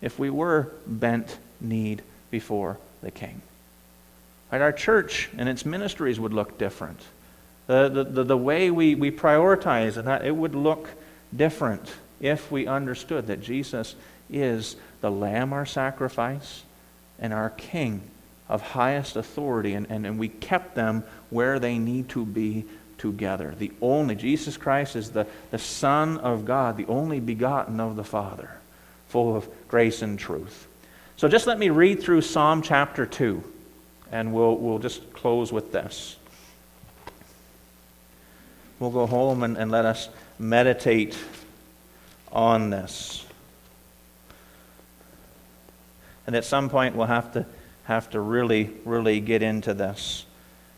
if 0.02 0.18
we 0.18 0.28
were 0.28 0.70
bent 0.86 1.38
kneed 1.60 2.02
before 2.30 2.78
the 3.02 3.10
king. 3.10 3.40
Right? 4.50 4.60
Our 4.60 4.72
church 4.72 5.30
and 5.38 5.48
its 5.48 5.64
ministries 5.64 6.20
would 6.20 6.34
look 6.34 6.58
different. 6.58 7.00
The, 7.68 7.88
the, 7.88 8.04
the, 8.04 8.24
the 8.24 8.36
way 8.36 8.70
we, 8.70 8.94
we 8.94 9.10
prioritize 9.10 9.96
and 9.96 10.08
it 10.24 10.36
would 10.36 10.54
look 10.54 10.90
different 11.34 11.90
if 12.20 12.52
we 12.52 12.66
understood 12.66 13.28
that 13.28 13.40
Jesus 13.40 13.94
is 14.28 14.76
the 15.02 15.10
Lamb, 15.10 15.52
our 15.52 15.66
sacrifice, 15.66 16.62
and 17.18 17.34
our 17.34 17.50
King 17.50 18.00
of 18.48 18.62
highest 18.62 19.16
authority, 19.16 19.74
and, 19.74 19.86
and, 19.90 20.06
and 20.06 20.18
we 20.18 20.28
kept 20.28 20.74
them 20.74 21.04
where 21.30 21.58
they 21.58 21.78
need 21.78 22.08
to 22.10 22.24
be 22.24 22.64
together. 22.98 23.54
The 23.58 23.72
only, 23.82 24.14
Jesus 24.14 24.56
Christ 24.56 24.96
is 24.96 25.10
the, 25.10 25.26
the 25.50 25.58
Son 25.58 26.18
of 26.18 26.44
God, 26.44 26.76
the 26.76 26.86
only 26.86 27.18
begotten 27.20 27.80
of 27.80 27.96
the 27.96 28.04
Father, 28.04 28.50
full 29.08 29.36
of 29.36 29.48
grace 29.68 30.02
and 30.02 30.18
truth. 30.18 30.66
So 31.16 31.28
just 31.28 31.46
let 31.46 31.58
me 31.58 31.70
read 31.70 32.02
through 32.02 32.22
Psalm 32.22 32.62
chapter 32.62 33.06
2, 33.06 33.42
and 34.10 34.32
we'll, 34.32 34.56
we'll 34.56 34.78
just 34.78 35.12
close 35.12 35.52
with 35.52 35.72
this. 35.72 36.16
We'll 38.78 38.90
go 38.90 39.06
home 39.06 39.42
and, 39.42 39.56
and 39.56 39.70
let 39.70 39.84
us 39.84 40.08
meditate 40.38 41.16
on 42.30 42.70
this. 42.70 43.24
And 46.26 46.36
at 46.36 46.44
some 46.44 46.68
point, 46.68 46.96
we'll 46.96 47.06
have 47.06 47.32
to, 47.32 47.46
have 47.84 48.10
to 48.10 48.20
really, 48.20 48.70
really 48.84 49.20
get 49.20 49.42
into 49.42 49.74
this. 49.74 50.24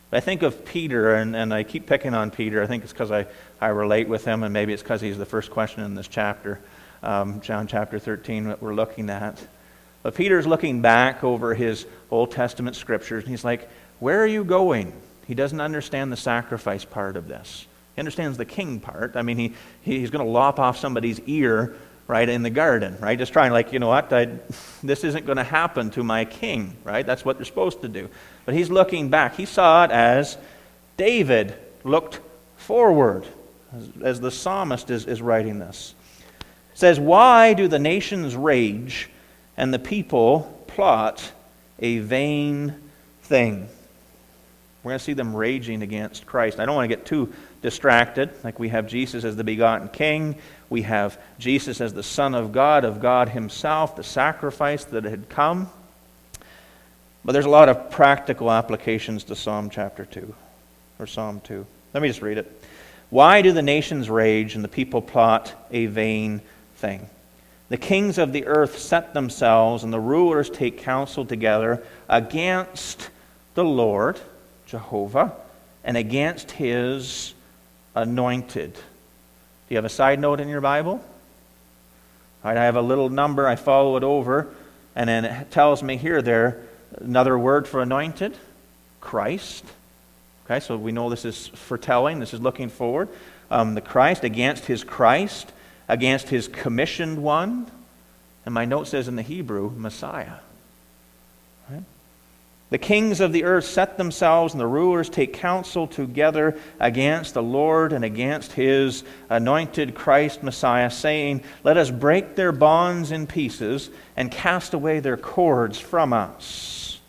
But 0.09 0.17
I 0.17 0.19
think 0.21 0.43
of 0.43 0.65
Peter, 0.65 1.15
and, 1.15 1.35
and 1.35 1.53
I 1.53 1.63
keep 1.63 1.87
picking 1.87 2.13
on 2.13 2.31
Peter. 2.31 2.61
I 2.61 2.67
think 2.67 2.83
it's 2.83 2.93
because 2.93 3.11
I, 3.11 3.27
I 3.59 3.67
relate 3.67 4.07
with 4.07 4.25
him, 4.25 4.43
and 4.43 4.53
maybe 4.53 4.73
it's 4.73 4.81
because 4.81 5.01
he's 5.01 5.17
the 5.17 5.25
first 5.25 5.51
question 5.51 5.83
in 5.83 5.95
this 5.95 6.07
chapter, 6.07 6.59
um, 7.03 7.41
John 7.41 7.67
chapter 7.67 7.99
13, 7.99 8.45
that 8.45 8.61
we're 8.61 8.73
looking 8.75 9.09
at. 9.09 9.45
But 10.03 10.15
Peter's 10.15 10.45
looking 10.45 10.81
back 10.81 11.23
over 11.23 11.55
his 11.55 11.85
Old 12.11 12.31
Testament 12.31 12.75
scriptures, 12.75 13.23
and 13.23 13.31
he's 13.31 13.43
like, 13.43 13.69
Where 13.99 14.21
are 14.21 14.27
you 14.27 14.43
going? 14.43 14.93
He 15.27 15.33
doesn't 15.33 15.59
understand 15.59 16.11
the 16.11 16.17
sacrifice 16.17 16.85
part 16.85 17.17
of 17.17 17.27
this. 17.27 17.65
He 17.95 17.99
understands 17.99 18.37
the 18.37 18.45
king 18.45 18.79
part. 18.79 19.15
I 19.15 19.21
mean, 19.21 19.37
he, 19.37 19.53
he's 19.81 20.11
going 20.11 20.23
to 20.23 20.31
lop 20.31 20.59
off 20.59 20.77
somebody's 20.77 21.19
ear 21.21 21.75
right 22.07 22.27
in 22.27 22.43
the 22.43 22.49
garden, 22.49 22.97
right? 22.99 23.17
Just 23.17 23.33
trying, 23.33 23.51
like, 23.51 23.73
you 23.73 23.79
know 23.79 23.87
what? 23.87 24.11
I, 24.13 24.29
this 24.83 25.03
isn't 25.03 25.25
going 25.25 25.37
to 25.37 25.43
happen 25.43 25.89
to 25.91 26.03
my 26.03 26.25
king, 26.25 26.75
right? 26.83 27.05
That's 27.05 27.25
what 27.25 27.37
they're 27.37 27.45
supposed 27.45 27.81
to 27.81 27.87
do. 27.87 28.09
But 28.45 28.53
he's 28.53 28.69
looking 28.69 29.09
back. 29.09 29.35
He 29.35 29.45
saw 29.45 29.85
it 29.85 29.91
as 29.91 30.37
David 30.97 31.55
looked 31.83 32.19
forward, 32.57 33.25
as, 33.75 33.89
as 34.03 34.19
the 34.19 34.31
psalmist 34.31 34.89
is, 34.89 35.05
is 35.05 35.21
writing 35.21 35.59
this. 35.59 35.95
It 36.73 36.77
says, 36.77 36.99
Why 36.99 37.53
do 37.53 37.67
the 37.67 37.79
nations 37.79 38.35
rage 38.35 39.09
and 39.57 39.73
the 39.73 39.79
people 39.79 40.63
plot 40.67 41.31
a 41.79 41.99
vain 41.99 42.75
thing. 43.23 43.67
We're 44.83 44.91
going 44.91 44.99
to 44.99 45.03
see 45.03 45.13
them 45.13 45.35
raging 45.35 45.81
against 45.81 46.25
Christ. 46.25 46.59
I 46.59 46.65
don't 46.65 46.75
want 46.75 46.89
to 46.89 46.95
get 46.95 47.05
too 47.05 47.33
distracted. 47.61 48.31
Like 48.43 48.59
we 48.59 48.69
have 48.69 48.87
Jesus 48.87 49.23
as 49.23 49.35
the 49.35 49.43
begotten 49.43 49.89
King, 49.89 50.35
we 50.69 50.83
have 50.83 51.19
Jesus 51.39 51.81
as 51.81 51.93
the 51.93 52.03
Son 52.03 52.33
of 52.35 52.51
God, 52.51 52.85
of 52.85 53.01
God 53.01 53.29
Himself, 53.29 53.95
the 53.95 54.03
sacrifice 54.03 54.85
that 54.85 55.03
had 55.03 55.29
come. 55.29 55.69
But 57.23 57.33
there's 57.33 57.45
a 57.45 57.49
lot 57.49 57.69
of 57.69 57.91
practical 57.91 58.51
applications 58.51 59.23
to 59.25 59.35
Psalm 59.35 59.69
chapter 59.69 60.05
2, 60.05 60.33
or 60.99 61.07
Psalm 61.07 61.41
2. 61.43 61.65
Let 61.93 62.03
me 62.03 62.09
just 62.09 62.21
read 62.21 62.37
it. 62.37 62.63
Why 63.09 63.41
do 63.41 63.51
the 63.51 63.61
nations 63.61 64.09
rage 64.09 64.55
and 64.55 64.63
the 64.63 64.69
people 64.69 65.01
plot 65.01 65.53
a 65.71 65.85
vain 65.85 66.41
thing? 66.75 67.07
The 67.69 67.77
kings 67.77 68.17
of 68.17 68.31
the 68.31 68.45
earth 68.45 68.77
set 68.77 69.13
themselves, 69.13 69.83
and 69.83 69.91
the 69.91 69.99
rulers 69.99 70.49
take 70.49 70.79
counsel 70.79 71.25
together 71.25 71.83
against 72.07 73.09
the 73.55 73.65
Lord, 73.65 74.19
Jehovah, 74.67 75.33
and 75.83 75.97
against 75.97 76.51
his 76.51 77.33
anointed. 77.95 78.77
Do 79.67 79.73
you 79.73 79.77
have 79.77 79.85
a 79.85 79.89
side 79.89 80.19
note 80.19 80.39
in 80.39 80.47
your 80.47 80.61
Bible? 80.61 81.03
Right, 82.43 82.55
I 82.55 82.65
have 82.65 82.75
a 82.75 82.81
little 82.81 83.09
number, 83.09 83.47
I 83.47 83.55
follow 83.55 83.97
it 83.97 84.03
over, 84.03 84.53
and 84.95 85.09
then 85.09 85.25
it 85.25 85.49
tells 85.49 85.81
me 85.81 85.97
here 85.97 86.21
there 86.21 86.61
another 86.97 87.37
word 87.37 87.67
for 87.67 87.81
anointed 87.81 88.37
Christ. 89.01 89.65
Okay, 90.45 90.59
so 90.59 90.77
we 90.77 90.91
know 90.91 91.09
this 91.09 91.25
is 91.25 91.47
foretelling, 91.47 92.19
this 92.19 92.33
is 92.33 92.39
looking 92.39 92.69
forward. 92.69 93.09
Um, 93.49 93.73
the 93.73 93.81
Christ 93.81 94.23
against 94.23 94.65
his 94.65 94.83
Christ, 94.83 95.51
against 95.87 96.29
his 96.29 96.47
commissioned 96.47 97.23
one. 97.23 97.65
And 98.45 98.53
my 98.53 98.65
note 98.65 98.87
says 98.87 99.07
in 99.07 99.15
the 99.15 99.23
Hebrew, 99.23 99.71
Messiah. 99.75 100.35
The 102.71 102.77
kings 102.79 103.21
of 103.21 103.31
the 103.31 103.43
earth 103.43 103.65
set 103.65 103.97
themselves, 103.97 104.53
and 104.53 104.59
the 104.59 104.65
rulers 104.67 105.07
take 105.07 105.33
counsel 105.33 105.85
together 105.85 106.57
against 106.79 107.35
the 107.35 107.43
Lord 107.43 107.93
and 107.93 108.03
against 108.03 108.53
his 108.53 109.03
anointed 109.29 109.93
Christ 109.93 110.41
Messiah, 110.41 110.89
saying, 110.89 111.43
Let 111.63 111.77
us 111.77 111.91
break 111.91 112.35
their 112.35 112.51
bonds 112.51 113.11
in 113.11 113.27
pieces 113.27 113.91
and 114.17 114.31
cast 114.31 114.73
away 114.73 114.99
their 114.99 115.17
cords 115.17 115.77
from 115.77 116.11
us. 116.11 116.99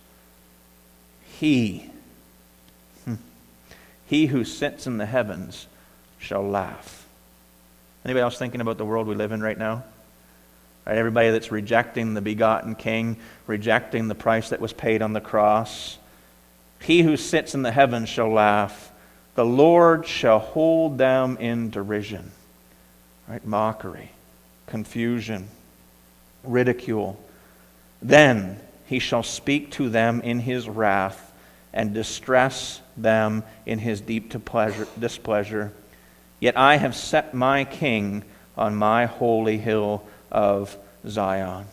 He 1.24 1.90
hmm, 3.04 3.14
he 4.06 4.26
who 4.26 4.44
sits 4.44 4.86
in 4.86 4.98
the 4.98 5.06
heavens 5.06 5.68
shall 6.18 6.46
laugh. 6.46 7.06
Anybody 8.04 8.22
else 8.22 8.38
thinking 8.38 8.60
about 8.60 8.76
the 8.76 8.84
world 8.84 9.06
we 9.06 9.14
live 9.14 9.32
in 9.32 9.42
right 9.42 9.58
now? 9.58 9.84
Right, 10.86 10.98
everybody 10.98 11.30
that's 11.30 11.50
rejecting 11.50 12.14
the 12.14 12.20
begotten 12.20 12.76
King, 12.76 13.16
rejecting 13.46 14.06
the 14.06 14.14
price 14.14 14.50
that 14.50 14.60
was 14.60 14.72
paid 14.72 15.02
on 15.02 15.12
the 15.12 15.20
cross. 15.20 15.98
He 16.80 17.02
who 17.02 17.16
sits 17.16 17.54
in 17.54 17.62
the 17.62 17.72
heavens 17.72 18.08
shall 18.08 18.30
laugh. 18.30 18.92
The 19.34 19.44
Lord 19.44 20.06
shall 20.06 20.38
hold 20.38 20.96
them 20.96 21.36
in 21.38 21.70
derision. 21.70 22.30
Right? 23.26 23.44
Mockery, 23.44 24.12
confusion, 24.68 25.48
ridicule. 26.44 27.18
Then 28.00 28.60
he 28.86 29.00
shall 29.00 29.24
speak 29.24 29.72
to 29.72 29.88
them 29.88 30.20
in 30.20 30.38
his 30.38 30.68
wrath 30.68 31.32
and 31.72 31.92
distress 31.92 32.80
them 32.96 33.42
in 33.66 33.80
his 33.80 34.00
deep 34.00 34.32
displeasure. 35.00 35.72
Yet 36.38 36.56
I 36.56 36.76
have 36.76 36.94
set 36.94 37.34
my 37.34 37.64
king 37.64 38.22
on 38.56 38.76
my 38.76 39.06
holy 39.06 39.58
hill 39.58 40.06
of 40.30 40.76
Zion. 41.06 41.66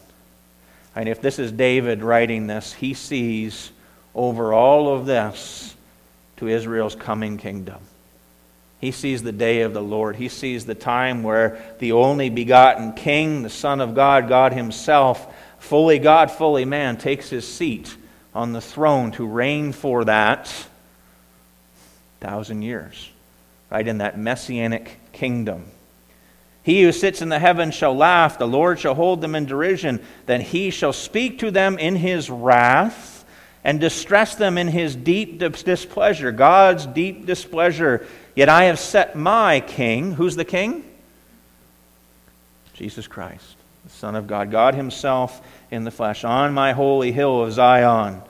And 0.95 1.09
if 1.09 1.21
this 1.21 1.39
is 1.39 1.51
David 1.51 2.03
writing 2.03 2.47
this, 2.47 2.73
he 2.73 2.93
sees 2.93 3.71
over 4.13 4.53
all 4.53 4.93
of 4.93 5.05
this 5.05 5.75
to 6.37 6.47
Israel's 6.47 6.95
coming 6.95 7.37
kingdom. 7.37 7.79
He 8.79 8.91
sees 8.91 9.23
the 9.23 9.31
day 9.31 9.61
of 9.61 9.73
the 9.73 9.81
Lord. 9.81 10.17
He 10.17 10.27
sees 10.27 10.65
the 10.65 10.75
time 10.75 11.23
where 11.23 11.63
the 11.79 11.93
only 11.93 12.29
begotten 12.29 12.93
King, 12.93 13.41
the 13.41 13.49
Son 13.49 13.79
of 13.79 13.95
God, 13.95 14.27
God 14.27 14.51
Himself, 14.51 15.33
fully 15.63 15.99
God, 15.99 16.29
fully 16.29 16.65
man, 16.65 16.97
takes 16.97 17.29
his 17.29 17.47
seat 17.47 17.95
on 18.35 18.51
the 18.51 18.59
throne 18.59 19.11
to 19.11 19.25
reign 19.25 19.71
for 19.71 20.03
that 20.03 20.53
thousand 22.19 22.61
years, 22.61 23.09
right? 23.71 23.87
In 23.87 23.99
that 23.99 24.17
messianic 24.17 24.99
kingdom. 25.13 25.65
He 26.63 26.81
who 26.81 26.93
sits 26.93 27.21
in 27.21 27.29
the 27.29 27.39
heavens 27.39 27.75
shall 27.75 27.95
laugh, 27.95 28.37
the 28.37 28.47
Lord 28.47 28.79
shall 28.79 28.95
hold 28.95 29.19
them 29.19 29.35
in 29.35 29.45
derision. 29.45 30.01
Then 30.25 30.39
he 30.39 30.69
shall 30.69 30.93
speak 30.93 31.39
to 31.39 31.51
them 31.51 31.77
in 31.77 31.97
his 31.97 32.29
wrath 32.29 33.25
and 33.65 33.79
distress 33.79 34.35
them 34.35 34.57
in 34.57 34.69
his 34.69 34.95
deep 34.95 35.39
displeasure, 35.39 36.31
God's 36.31 36.85
deep 36.85 37.25
displeasure. 37.25 38.05
Yet 38.35 38.49
I 38.49 38.65
have 38.65 38.79
set 38.79 39.15
my 39.15 39.59
king, 39.59 40.13
who's 40.13 40.37
the 40.37 40.45
king? 40.45 40.85
Jesus 42.73 43.07
Christ, 43.07 43.55
the 43.83 43.91
Son 43.91 44.15
of 44.15 44.25
God, 44.27 44.49
God 44.49 44.73
Himself 44.73 45.41
in 45.69 45.83
the 45.83 45.91
flesh, 45.91 46.23
on 46.23 46.53
my 46.53 46.73
holy 46.73 47.11
hill 47.11 47.43
of 47.43 47.53
Zion. 47.53 48.21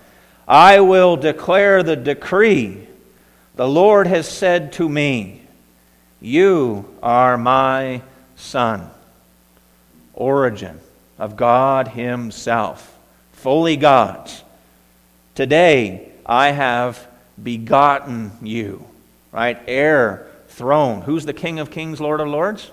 I 0.48 0.82
will 0.82 1.16
declare 1.16 1.82
the 1.84 1.96
decree. 1.96 2.88
The 3.56 3.68
Lord 3.68 4.08
has 4.08 4.28
said 4.28 4.74
to 4.74 4.90
me, 4.90 5.42
You 6.20 6.94
are 7.02 7.38
my 7.38 8.02
son. 8.36 8.90
Origin 10.14 10.80
of 11.18 11.36
God 11.36 11.90
Himself, 11.90 12.98
fully 13.34 13.78
God. 13.78 14.32
Today 15.36 16.12
I 16.26 16.52
have 16.52 17.08
begotten 17.42 18.32
you. 18.42 18.86
Right? 19.32 19.60
Heir, 19.68 20.28
throne. 20.50 21.02
Who's 21.02 21.26
the 21.26 21.34
King 21.34 21.60
of 21.60 21.72
Kings, 21.72 22.00
Lord 22.00 22.22
of 22.22 22.28
Lords? 22.28 22.70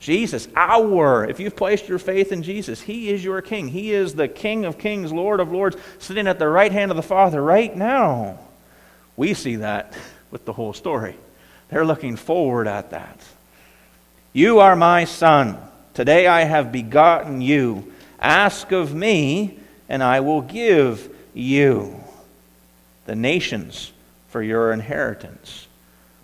Jesus, 0.00 0.46
our, 0.54 1.24
if 1.24 1.40
you've 1.40 1.56
placed 1.56 1.88
your 1.88 1.98
faith 1.98 2.30
in 2.30 2.42
Jesus, 2.42 2.80
He 2.80 3.10
is 3.10 3.22
your 3.24 3.42
King. 3.42 3.68
He 3.68 3.92
is 3.92 4.14
the 4.14 4.28
King 4.28 4.64
of 4.64 4.78
kings, 4.78 5.12
Lord 5.12 5.40
of 5.40 5.50
lords, 5.50 5.76
sitting 5.98 6.28
at 6.28 6.38
the 6.38 6.48
right 6.48 6.70
hand 6.70 6.92
of 6.92 6.96
the 6.96 7.02
Father 7.02 7.42
right 7.42 7.74
now. 7.76 8.38
We 9.16 9.34
see 9.34 9.56
that 9.56 9.96
with 10.30 10.44
the 10.44 10.52
whole 10.52 10.72
story. 10.72 11.16
They're 11.68 11.84
looking 11.84 12.16
forward 12.16 12.68
at 12.68 12.90
that. 12.90 13.20
You 14.38 14.60
are 14.60 14.76
my 14.76 15.02
son. 15.02 15.58
Today 15.94 16.28
I 16.28 16.44
have 16.44 16.70
begotten 16.70 17.40
you. 17.40 17.92
Ask 18.20 18.70
of 18.70 18.94
me, 18.94 19.58
and 19.88 20.00
I 20.00 20.20
will 20.20 20.42
give 20.42 21.12
you 21.34 21.98
the 23.06 23.16
nations 23.16 23.90
for 24.28 24.40
your 24.40 24.70
inheritance. 24.70 25.66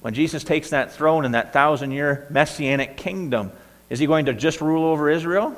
When 0.00 0.14
Jesus 0.14 0.44
takes 0.44 0.70
that 0.70 0.92
throne 0.92 1.24
in 1.24 1.32
that 1.32 1.52
thousand 1.52 1.90
year 1.90 2.28
messianic 2.30 2.96
kingdom, 2.96 3.50
is 3.90 3.98
he 3.98 4.06
going 4.06 4.26
to 4.26 4.32
just 4.32 4.60
rule 4.60 4.84
over 4.84 5.10
Israel? 5.10 5.52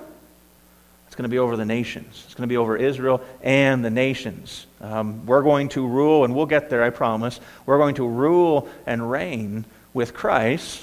It's 1.09 1.15
going 1.15 1.25
to 1.25 1.29
be 1.29 1.39
over 1.39 1.59
the 1.59 1.67
nations. 1.67 2.23
It's 2.25 2.35
going 2.35 2.49
to 2.49 2.51
be 2.51 2.57
over 2.57 2.75
Israel 2.75 3.21
and 3.43 3.85
the 3.85 3.91
nations. 3.91 4.67
Um, 4.81 5.27
we're 5.27 5.43
going 5.43 5.69
to 5.71 5.87
rule, 5.87 6.25
and 6.25 6.35
we'll 6.35 6.47
get 6.47 6.71
there, 6.71 6.83
I 6.83 6.89
promise. 6.89 7.39
We're 7.67 7.77
going 7.77 7.97
to 7.97 8.09
rule 8.09 8.67
and 8.87 9.11
reign 9.11 9.67
with 9.93 10.15
Christ 10.15 10.83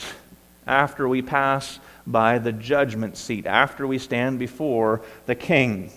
after 0.68 1.08
we 1.08 1.22
pass 1.22 1.80
by 2.06 2.40
the 2.40 2.52
judgment 2.52 3.18
seat, 3.18 3.46
after 3.46 3.88
we 3.88 3.98
stand 3.98 4.40
before 4.40 5.02
the 5.26 5.36
King. 5.36 5.92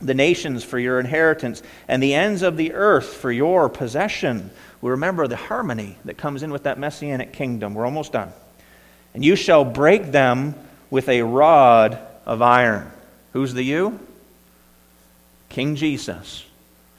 The 0.00 0.14
nations 0.14 0.64
for 0.64 0.78
your 0.78 0.98
inheritance, 1.00 1.62
and 1.88 2.02
the 2.02 2.14
ends 2.14 2.42
of 2.42 2.56
the 2.56 2.72
earth 2.72 3.14
for 3.14 3.30
your 3.30 3.68
possession. 3.68 4.50
We 4.80 4.90
remember 4.90 5.26
the 5.26 5.36
harmony 5.36 5.96
that 6.04 6.18
comes 6.18 6.42
in 6.42 6.50
with 6.50 6.64
that 6.64 6.78
messianic 6.78 7.32
kingdom. 7.32 7.74
We're 7.74 7.86
almost 7.86 8.12
done. 8.12 8.32
And 9.14 9.24
you 9.24 9.36
shall 9.36 9.64
break 9.64 10.10
them 10.10 10.54
with 10.90 11.08
a 11.08 11.22
rod 11.22 11.98
of 12.26 12.42
iron. 12.42 12.90
Who's 13.32 13.54
the 13.54 13.62
you? 13.62 13.98
King 15.48 15.76
Jesus. 15.76 16.44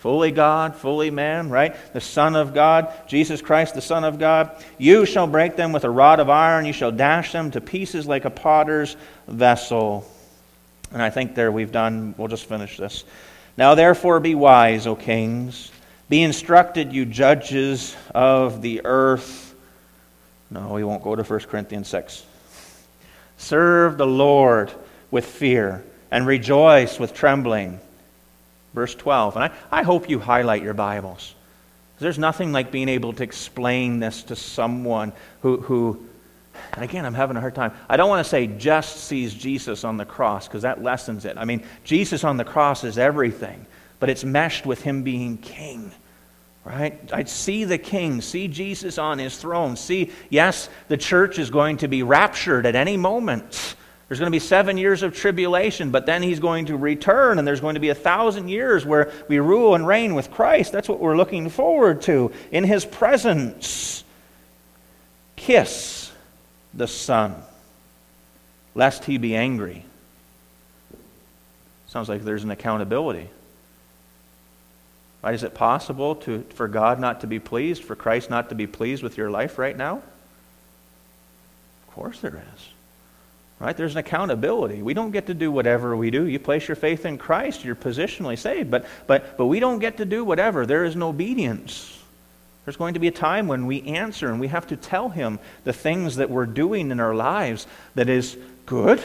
Fully 0.06 0.30
God, 0.30 0.76
fully 0.76 1.10
man, 1.10 1.50
right? 1.50 1.76
The 1.94 2.00
Son 2.00 2.36
of 2.36 2.54
God, 2.54 2.94
Jesus 3.08 3.42
Christ, 3.42 3.74
the 3.74 3.82
Son 3.82 4.04
of 4.04 4.20
God. 4.20 4.52
You 4.78 5.04
shall 5.08 5.26
break 5.26 5.56
them 5.56 5.72
with 5.72 5.84
a 5.84 5.90
rod 5.90 6.20
of 6.20 6.30
iron. 6.30 6.68
You 6.68 6.74
shall 6.74 6.92
dash 6.92 7.32
them 7.32 7.50
to 7.50 7.60
pieces 7.60 8.06
like 8.06 8.24
a 8.24 8.30
potter's 8.30 8.96
vessel. 9.28 10.08
And 10.92 11.02
I 11.02 11.10
think 11.10 11.34
there 11.34 11.52
we've 11.52 11.72
done, 11.72 12.14
we'll 12.20 12.28
just 12.28 12.46
finish 12.46 12.78
this. 12.78 13.04
Now 13.58 13.74
therefore 13.74 14.20
be 14.20 14.36
wise, 14.36 14.86
O 14.86 14.96
kings. 14.96 15.72
Be 16.08 16.22
instructed, 16.22 16.94
you 16.94 17.08
judges 17.08 17.96
of 18.14 18.62
the 18.62 18.82
earth. 18.86 19.56
No, 20.52 20.74
we 20.74 20.84
won't 20.84 21.02
go 21.02 21.16
to 21.16 21.24
1 21.24 21.40
Corinthians 21.50 21.88
6. 21.88 22.24
Serve 23.38 23.98
the 23.98 24.06
Lord 24.06 24.72
with 25.10 25.26
fear 25.26 25.84
and 26.12 26.28
rejoice 26.28 27.00
with 27.00 27.16
trembling. 27.16 27.80
Verse 28.76 28.94
12. 28.94 29.38
And 29.38 29.46
I, 29.46 29.52
I 29.72 29.84
hope 29.84 30.10
you 30.10 30.20
highlight 30.20 30.62
your 30.62 30.74
Bibles. 30.74 31.34
There's 31.98 32.20
nothing 32.20 32.52
like 32.52 32.72
being 32.72 32.90
able 32.90 33.14
to 33.14 33.24
explain 33.24 34.00
this 34.00 34.24
to 34.24 34.36
someone 34.36 35.14
who, 35.42 35.62
who, 35.62 36.06
and 36.74 36.84
again, 36.84 37.06
I'm 37.06 37.14
having 37.14 37.38
a 37.38 37.40
hard 37.40 37.56
time. 37.56 37.72
I 37.90 37.96
don't 37.96 38.10
want 38.10 38.24
to 38.24 38.30
say 38.30 38.48
just 38.48 39.06
sees 39.06 39.34
Jesus 39.34 39.86
on 39.86 39.96
the 39.96 40.06
cross 40.06 40.48
because 40.48 40.64
that 40.64 40.84
lessens 40.84 41.24
it. 41.24 41.38
I 41.38 41.46
mean, 41.46 41.64
Jesus 41.86 42.26
on 42.26 42.36
the 42.36 42.44
cross 42.44 42.84
is 42.84 42.98
everything, 42.98 43.66
but 44.00 44.10
it's 44.10 44.26
meshed 44.26 44.66
with 44.66 44.82
him 44.82 45.04
being 45.04 45.38
king 45.38 45.92
right? 46.66 47.00
I'd 47.14 47.30
see 47.30 47.64
the 47.64 47.78
king, 47.78 48.22
see 48.22 48.48
Jesus 48.48 48.98
on 48.98 49.20
his 49.20 49.38
throne, 49.38 49.76
see, 49.76 50.12
yes, 50.30 50.68
the 50.88 50.98
church 50.98 51.38
is 51.38 51.52
going 51.52 51.78
to 51.78 51.88
be 51.88 52.02
raptured 52.02 52.66
at 52.66 52.76
any 52.76 52.98
moment. 52.98 53.76
There's 54.08 54.20
going 54.20 54.32
to 54.32 54.36
be 54.36 54.40
seven 54.40 54.78
years 54.78 55.02
of 55.02 55.16
tribulation, 55.16 55.90
but 55.90 56.06
then 56.06 56.22
he's 56.22 56.40
going 56.40 56.68
to 56.68 56.78
return, 56.78 57.40
and 57.40 57.48
there's 57.48 57.62
going 57.62 57.74
to 57.74 57.80
be 57.80 57.90
a 57.90 57.96
thousand 57.96 58.50
years 58.50 58.86
where 58.86 59.12
we 59.28 59.40
rule 59.40 59.74
and 59.74 59.88
reign 59.88 60.14
with 60.14 60.30
Christ. 60.30 60.72
That's 60.72 60.88
what 60.88 61.00
we're 61.00 61.18
looking 61.18 61.50
forward 61.50 62.04
to 62.04 62.32
in 62.52 62.64
his 62.64 62.86
presence. 62.86 64.04
Kiss 65.36 66.12
the 66.74 66.88
Son, 66.88 67.36
lest 68.76 69.06
he 69.06 69.18
be 69.18 69.36
angry. 69.36 69.86
Sounds 71.88 72.08
like 72.08 72.24
there's 72.24 72.44
an 72.44 72.52
accountability. 72.52 73.30
Right? 75.24 75.34
Is 75.34 75.42
it 75.42 75.56
possible 75.56 76.16
to, 76.18 76.44
for 76.54 76.68
God 76.68 77.00
not 77.00 77.22
to 77.22 77.28
be 77.28 77.40
pleased, 77.40 77.84
for 77.84 77.96
Christ 77.96 78.30
not 78.30 78.50
to 78.50 78.56
be 78.56 78.68
pleased 78.68 79.02
with 79.02 79.18
your 79.18 79.32
life 79.32 79.58
right 79.58 79.76
now? 79.76 80.04
Of 81.88 81.96
course 81.96 82.20
there 82.20 82.44
is. 82.56 82.75
Right? 83.60 83.76
There's 83.76 83.94
an 83.94 84.00
accountability. 84.00 84.82
We 84.82 84.94
don't 84.94 85.12
get 85.12 85.28
to 85.28 85.34
do 85.34 85.50
whatever 85.50 85.96
we 85.96 86.12
do. 86.12 86.28
You 86.28 86.40
place 86.40 86.68
your 86.68 86.76
faith 86.76 87.06
in 87.06 87.18
Christ, 87.18 87.64
you're 87.64 87.76
positionally 87.76 88.38
saved. 88.38 88.70
But, 88.70 88.86
but, 89.08 89.38
but 89.38 89.46
we 89.46 89.60
don't 89.60 89.80
get 89.80 89.98
to 89.98 90.06
do 90.06 90.26
whatever. 90.26 90.66
There 90.66 90.84
is 90.84 90.96
an 90.96 91.04
obedience. 91.04 91.98
There's 92.66 92.78
going 92.78 92.96
to 92.96 93.00
be 93.00 93.08
a 93.08 93.12
time 93.12 93.48
when 93.48 93.66
we 93.66 93.82
answer 93.84 94.30
and 94.30 94.40
we 94.40 94.48
have 94.48 94.68
to 94.68 94.76
tell 94.76 95.10
Him 95.10 95.40
the 95.64 95.72
things 95.72 96.18
that 96.18 96.30
we're 96.30 96.48
doing 96.48 96.92
in 96.92 97.00
our 97.00 97.16
lives 97.16 97.66
that 97.94 98.10
is 98.10 98.38
good, 98.66 99.02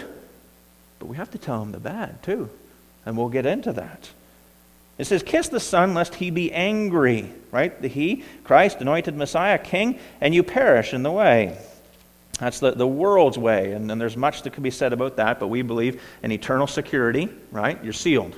but 0.98 1.06
we 1.06 1.16
have 1.16 1.30
to 1.32 1.38
tell 1.38 1.62
Him 1.62 1.70
the 1.70 1.78
bad 1.80 2.22
too. 2.22 2.50
And 3.06 3.16
we'll 3.16 3.28
get 3.28 3.46
into 3.46 3.72
that. 3.74 4.10
It 4.98 5.06
says, 5.06 5.22
Kiss 5.22 5.48
the 5.48 5.60
Son, 5.60 5.94
lest 5.94 6.16
he 6.16 6.30
be 6.30 6.52
angry. 6.52 7.32
Right? 7.50 7.80
The 7.80 7.88
He, 7.88 8.24
Christ, 8.44 8.80
anointed 8.80 9.16
Messiah, 9.16 9.58
King, 9.58 9.98
and 10.20 10.34
you 10.34 10.42
perish 10.42 10.92
in 10.92 11.02
the 11.02 11.12
way. 11.12 11.56
That's 12.40 12.58
the, 12.58 12.70
the 12.70 12.86
world's 12.86 13.36
way, 13.36 13.72
and, 13.72 13.92
and 13.92 14.00
there's 14.00 14.16
much 14.16 14.42
that 14.42 14.54
could 14.54 14.62
be 14.62 14.70
said 14.70 14.94
about 14.94 15.16
that, 15.16 15.38
but 15.38 15.48
we 15.48 15.60
believe 15.60 16.00
in 16.22 16.32
eternal 16.32 16.66
security, 16.66 17.28
right? 17.52 17.78
You're 17.84 17.92
sealed, 17.92 18.34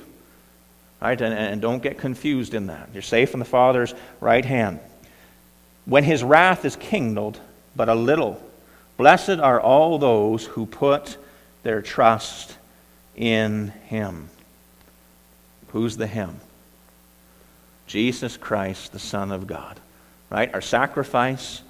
right? 1.01 1.19
And, 1.19 1.33
and 1.33 1.61
don't 1.61 1.81
get 1.81 1.97
confused 1.97 2.53
in 2.53 2.67
that. 2.67 2.89
You're 2.91 3.01
safe 3.01 3.31
in 3.31 3.39
the 3.39 3.45
Father's 3.45 3.93
right 4.19 4.43
hand. 4.43 4.81
When 5.85 6.03
his 6.03 6.21
wrath 6.21 6.65
is 6.65 6.75
kindled, 6.75 7.39
but 7.77 7.87
a 7.87 7.95
little, 7.95 8.43
blessed 8.97 9.39
are 9.39 9.61
all 9.61 9.97
those 9.97 10.45
who 10.47 10.65
put 10.65 11.15
their 11.63 11.81
trust 11.81 12.57
in 13.15 13.69
him. 13.85 14.27
Who's 15.69 15.95
the 15.95 16.07
him? 16.07 16.41
Jesus 17.87 18.35
Christ, 18.35 18.91
the 18.91 18.99
Son 18.99 19.31
of 19.31 19.47
God, 19.47 19.79
right? 20.29 20.53
Our 20.53 20.61
sacrifice, 20.61 21.61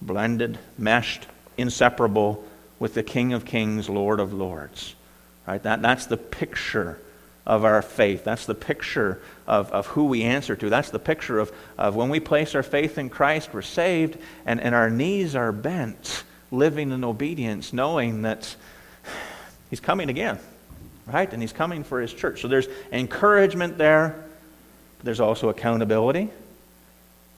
blended, 0.00 0.56
meshed, 0.78 1.26
inseparable 1.56 2.44
with 2.78 2.94
the 2.94 3.02
King 3.02 3.32
of 3.32 3.44
Kings, 3.44 3.88
Lord 3.88 4.20
of 4.20 4.32
Lords. 4.32 4.94
Right? 5.46 5.62
That, 5.62 5.82
that's 5.82 6.06
the 6.06 6.16
picture 6.16 6.98
of 7.46 7.64
our 7.64 7.82
faith. 7.82 8.24
That's 8.24 8.46
the 8.46 8.54
picture 8.54 9.20
of, 9.46 9.70
of 9.72 9.86
who 9.88 10.04
we 10.04 10.22
answer 10.22 10.54
to. 10.56 10.70
That's 10.70 10.90
the 10.90 10.98
picture 10.98 11.38
of, 11.38 11.52
of 11.78 11.96
when 11.96 12.08
we 12.08 12.20
place 12.20 12.54
our 12.54 12.62
faith 12.62 12.98
in 12.98 13.08
Christ, 13.08 13.50
we're 13.52 13.62
saved, 13.62 14.18
and, 14.46 14.60
and 14.60 14.74
our 14.74 14.90
knees 14.90 15.34
are 15.34 15.52
bent, 15.52 16.24
living 16.50 16.92
in 16.92 17.04
obedience, 17.04 17.72
knowing 17.72 18.22
that 18.22 18.54
He's 19.68 19.80
coming 19.80 20.08
again. 20.10 20.38
Right? 21.06 21.32
And 21.32 21.42
He's 21.42 21.52
coming 21.52 21.82
for 21.82 22.00
His 22.00 22.12
church. 22.12 22.40
So 22.40 22.48
there's 22.48 22.68
encouragement 22.92 23.78
there, 23.78 24.24
there's 25.02 25.20
also 25.20 25.48
accountability. 25.48 26.30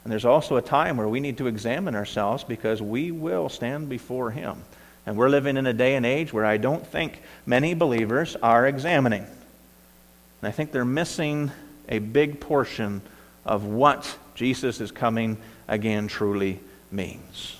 And 0.04 0.12
there's 0.12 0.24
also 0.24 0.56
a 0.56 0.62
time 0.62 0.96
where 0.96 1.08
we 1.08 1.20
need 1.20 1.38
to 1.38 1.46
examine 1.46 1.94
ourselves 1.94 2.44
because 2.44 2.82
we 2.82 3.10
will 3.12 3.48
stand 3.48 3.88
before 3.88 4.30
Him. 4.30 4.62
And 5.06 5.16
we're 5.16 5.28
living 5.28 5.56
in 5.56 5.66
a 5.66 5.72
day 5.72 5.94
and 5.94 6.06
age 6.06 6.32
where 6.32 6.44
I 6.44 6.56
don't 6.56 6.86
think 6.86 7.20
many 7.46 7.74
believers 7.74 8.36
are 8.42 8.66
examining. 8.66 9.22
And 9.22 10.48
I 10.48 10.50
think 10.50 10.72
they're 10.72 10.84
missing 10.84 11.50
a 11.88 11.98
big 11.98 12.40
portion 12.40 13.02
of 13.44 13.64
what 13.64 14.16
Jesus 14.34 14.80
is 14.80 14.90
coming 14.90 15.36
again 15.68 16.08
truly 16.08 16.60
means. 16.90 17.56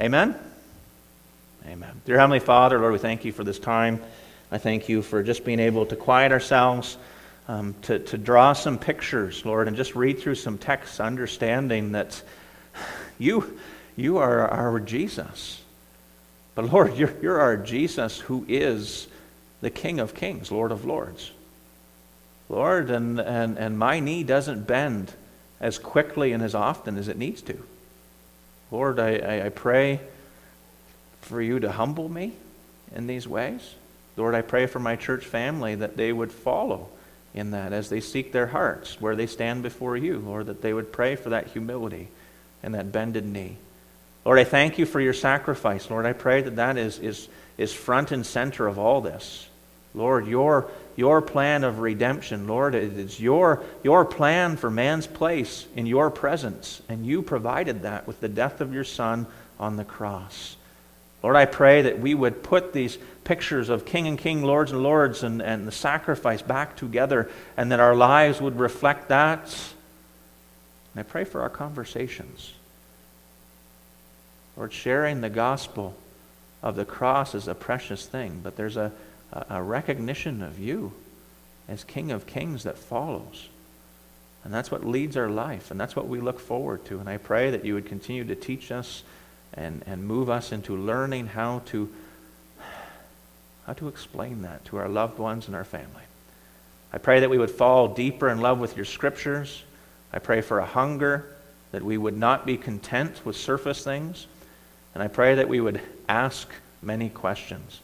Amen? 0.00 0.34
Amen. 1.66 2.00
Dear 2.04 2.18
Heavenly 2.18 2.40
Father, 2.40 2.78
Lord, 2.78 2.92
we 2.92 2.98
thank 2.98 3.24
you 3.24 3.32
for 3.32 3.44
this 3.44 3.58
time. 3.58 4.02
I 4.50 4.58
thank 4.58 4.88
you 4.88 5.02
for 5.02 5.22
just 5.22 5.44
being 5.44 5.60
able 5.60 5.86
to 5.86 5.96
quiet 5.96 6.32
ourselves 6.32 6.96
um, 7.48 7.74
to, 7.82 7.98
to 7.98 8.18
draw 8.18 8.52
some 8.52 8.78
pictures, 8.78 9.44
Lord, 9.44 9.68
and 9.68 9.76
just 9.76 9.94
read 9.94 10.18
through 10.18 10.36
some 10.36 10.58
texts, 10.58 11.00
understanding 11.00 11.92
that 11.92 12.22
you, 13.18 13.58
you 13.96 14.18
are 14.18 14.48
our 14.48 14.80
Jesus. 14.80 15.60
But 16.54 16.72
Lord, 16.72 16.96
you're, 16.96 17.14
you're 17.20 17.40
our 17.40 17.56
Jesus 17.56 18.18
who 18.18 18.44
is 18.48 19.06
the 19.60 19.70
King 19.70 20.00
of 20.00 20.14
Kings, 20.14 20.50
Lord 20.50 20.72
of 20.72 20.84
Lords. 20.84 21.30
Lord, 22.48 22.90
and, 22.90 23.18
and, 23.18 23.58
and 23.58 23.78
my 23.78 24.00
knee 24.00 24.22
doesn't 24.22 24.66
bend 24.66 25.12
as 25.60 25.78
quickly 25.78 26.32
and 26.32 26.42
as 26.42 26.54
often 26.54 26.98
as 26.98 27.08
it 27.08 27.16
needs 27.16 27.42
to. 27.42 27.62
Lord, 28.70 28.98
I, 28.98 29.16
I, 29.16 29.46
I 29.46 29.48
pray 29.48 30.00
for 31.22 31.40
you 31.40 31.60
to 31.60 31.72
humble 31.72 32.08
me 32.08 32.32
in 32.94 33.06
these 33.06 33.26
ways. 33.26 33.74
Lord, 34.16 34.34
I 34.34 34.42
pray 34.42 34.66
for 34.66 34.78
my 34.78 34.96
church 34.96 35.24
family 35.24 35.74
that 35.76 35.96
they 35.96 36.12
would 36.12 36.32
follow 36.32 36.88
in 37.34 37.50
that 37.50 37.72
as 37.72 37.88
they 37.88 38.00
seek 38.00 38.32
their 38.32 38.46
hearts, 38.46 39.00
where 39.00 39.16
they 39.16 39.26
stand 39.26 39.62
before 39.62 39.96
you, 39.96 40.18
Lord, 40.18 40.46
that 40.46 40.62
they 40.62 40.72
would 40.72 40.92
pray 40.92 41.16
for 41.16 41.30
that 41.30 41.48
humility 41.48 42.08
and 42.62 42.74
that 42.74 42.92
bended 42.92 43.26
knee. 43.26 43.56
Lord, 44.24 44.38
I 44.38 44.44
thank 44.44 44.78
you 44.78 44.86
for 44.86 45.00
your 45.00 45.12
sacrifice. 45.12 45.90
Lord, 45.90 46.06
I 46.06 46.12
pray 46.12 46.40
that 46.42 46.56
that 46.56 46.78
is, 46.78 46.98
is, 46.98 47.28
is 47.58 47.72
front 47.72 48.12
and 48.12 48.24
center 48.24 48.66
of 48.66 48.78
all 48.78 49.00
this. 49.00 49.48
Lord, 49.94 50.26
your, 50.26 50.70
your 50.96 51.20
plan 51.20 51.62
of 51.62 51.80
redemption, 51.80 52.48
Lord, 52.48 52.74
it 52.74 52.98
is 52.98 53.20
your, 53.20 53.62
your 53.82 54.04
plan 54.04 54.56
for 54.56 54.70
man's 54.70 55.06
place 55.06 55.66
in 55.76 55.86
your 55.86 56.10
presence, 56.10 56.82
and 56.88 57.04
you 57.04 57.22
provided 57.22 57.82
that 57.82 58.06
with 58.06 58.20
the 58.20 58.28
death 58.28 58.60
of 58.60 58.72
your 58.72 58.84
Son 58.84 59.26
on 59.58 59.76
the 59.76 59.84
cross. 59.84 60.56
Lord, 61.22 61.36
I 61.36 61.46
pray 61.46 61.82
that 61.82 62.00
we 62.00 62.14
would 62.14 62.42
put 62.42 62.72
these 62.72 62.98
pictures 63.24 63.68
of 63.68 63.84
King 63.84 64.06
and 64.06 64.18
King, 64.18 64.42
Lords 64.42 64.70
and 64.70 64.82
Lords, 64.82 65.22
and, 65.22 65.42
and 65.42 65.66
the 65.66 65.72
sacrifice 65.72 66.42
back 66.42 66.76
together, 66.76 67.30
and 67.56 67.72
that 67.72 67.80
our 67.80 67.94
lives 67.94 68.40
would 68.40 68.58
reflect 68.58 69.08
that. 69.08 69.42
And 70.94 71.00
I 71.00 71.02
pray 71.02 71.24
for 71.24 71.40
our 71.40 71.50
conversations. 71.50 72.52
Lord, 74.56 74.72
sharing 74.72 75.20
the 75.20 75.30
gospel 75.30 75.96
of 76.62 76.76
the 76.76 76.84
cross 76.84 77.34
is 77.34 77.48
a 77.48 77.54
precious 77.54 78.06
thing, 78.06 78.40
but 78.42 78.56
there's 78.56 78.76
a, 78.76 78.92
a 79.50 79.62
recognition 79.62 80.42
of 80.42 80.58
you 80.58 80.92
as 81.68 81.82
King 81.82 82.12
of 82.12 82.26
Kings 82.26 82.62
that 82.62 82.78
follows. 82.78 83.48
And 84.44 84.52
that's 84.52 84.70
what 84.70 84.84
leads 84.84 85.16
our 85.16 85.30
life, 85.30 85.70
and 85.70 85.80
that's 85.80 85.96
what 85.96 86.06
we 86.06 86.20
look 86.20 86.38
forward 86.38 86.84
to. 86.86 87.00
And 87.00 87.08
I 87.08 87.16
pray 87.16 87.50
that 87.50 87.64
you 87.64 87.74
would 87.74 87.86
continue 87.86 88.24
to 88.24 88.34
teach 88.34 88.70
us 88.70 89.02
and, 89.54 89.82
and 89.86 90.06
move 90.06 90.28
us 90.28 90.52
into 90.52 90.76
learning 90.76 91.28
how 91.28 91.62
to, 91.66 91.90
how 93.66 93.72
to 93.74 93.88
explain 93.88 94.42
that 94.42 94.64
to 94.66 94.76
our 94.76 94.88
loved 94.88 95.18
ones 95.18 95.46
and 95.46 95.56
our 95.56 95.64
family. 95.64 96.02
I 96.92 96.98
pray 96.98 97.20
that 97.20 97.30
we 97.30 97.38
would 97.38 97.50
fall 97.50 97.88
deeper 97.88 98.28
in 98.28 98.40
love 98.40 98.60
with 98.60 98.76
your 98.76 98.84
scriptures. 98.84 99.62
I 100.12 100.18
pray 100.18 100.42
for 100.42 100.60
a 100.60 100.66
hunger 100.66 101.26
that 101.72 101.82
we 101.82 101.98
would 101.98 102.16
not 102.16 102.46
be 102.46 102.56
content 102.56 103.20
with 103.24 103.36
surface 103.36 103.82
things. 103.82 104.26
And 104.94 105.02
I 105.02 105.08
pray 105.08 105.34
that 105.34 105.48
we 105.48 105.60
would 105.60 105.80
ask 106.08 106.48
many 106.82 107.08
questions. 107.08 107.80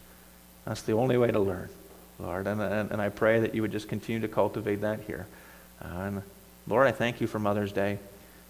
That's 0.65 0.83
the 0.83 0.93
only 0.93 1.17
way 1.17 1.33
to 1.33 1.41
learn, 1.41 1.69
Lord. 2.21 2.47
And, 2.47 2.61
and, 2.61 2.93
and 2.93 3.03
I 3.03 3.09
pray 3.09 3.41
that 3.41 3.55
you 3.55 3.63
would 3.63 3.73
just 3.73 3.89
continue 3.89 4.21
to 4.21 4.29
cultivate 4.29 4.83
that 4.83 5.01
here. 5.01 5.27
Uh, 5.83 5.89
and 5.89 6.23
Lord, 6.69 6.87
I 6.87 6.93
thank 6.93 7.21
you 7.21 7.27
for 7.27 7.41
Mother's 7.41 7.73
Day. 7.73 7.99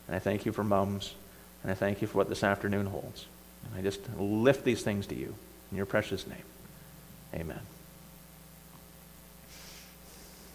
And 0.06 0.16
I 0.16 0.18
thank 0.18 0.44
you 0.44 0.52
for 0.52 0.64
mums. 0.64 1.14
And 1.62 1.72
I 1.72 1.74
thank 1.74 2.02
you 2.02 2.08
for 2.08 2.18
what 2.18 2.28
this 2.28 2.44
afternoon 2.44 2.84
holds. 2.84 3.24
And 3.64 3.78
I 3.78 3.82
just 3.82 4.00
lift 4.18 4.64
these 4.64 4.82
things 4.82 5.06
to 5.06 5.14
you 5.14 5.34
in 5.70 5.76
your 5.78 5.86
precious 5.86 6.26
name. 6.26 6.36
Amen. 7.34 7.79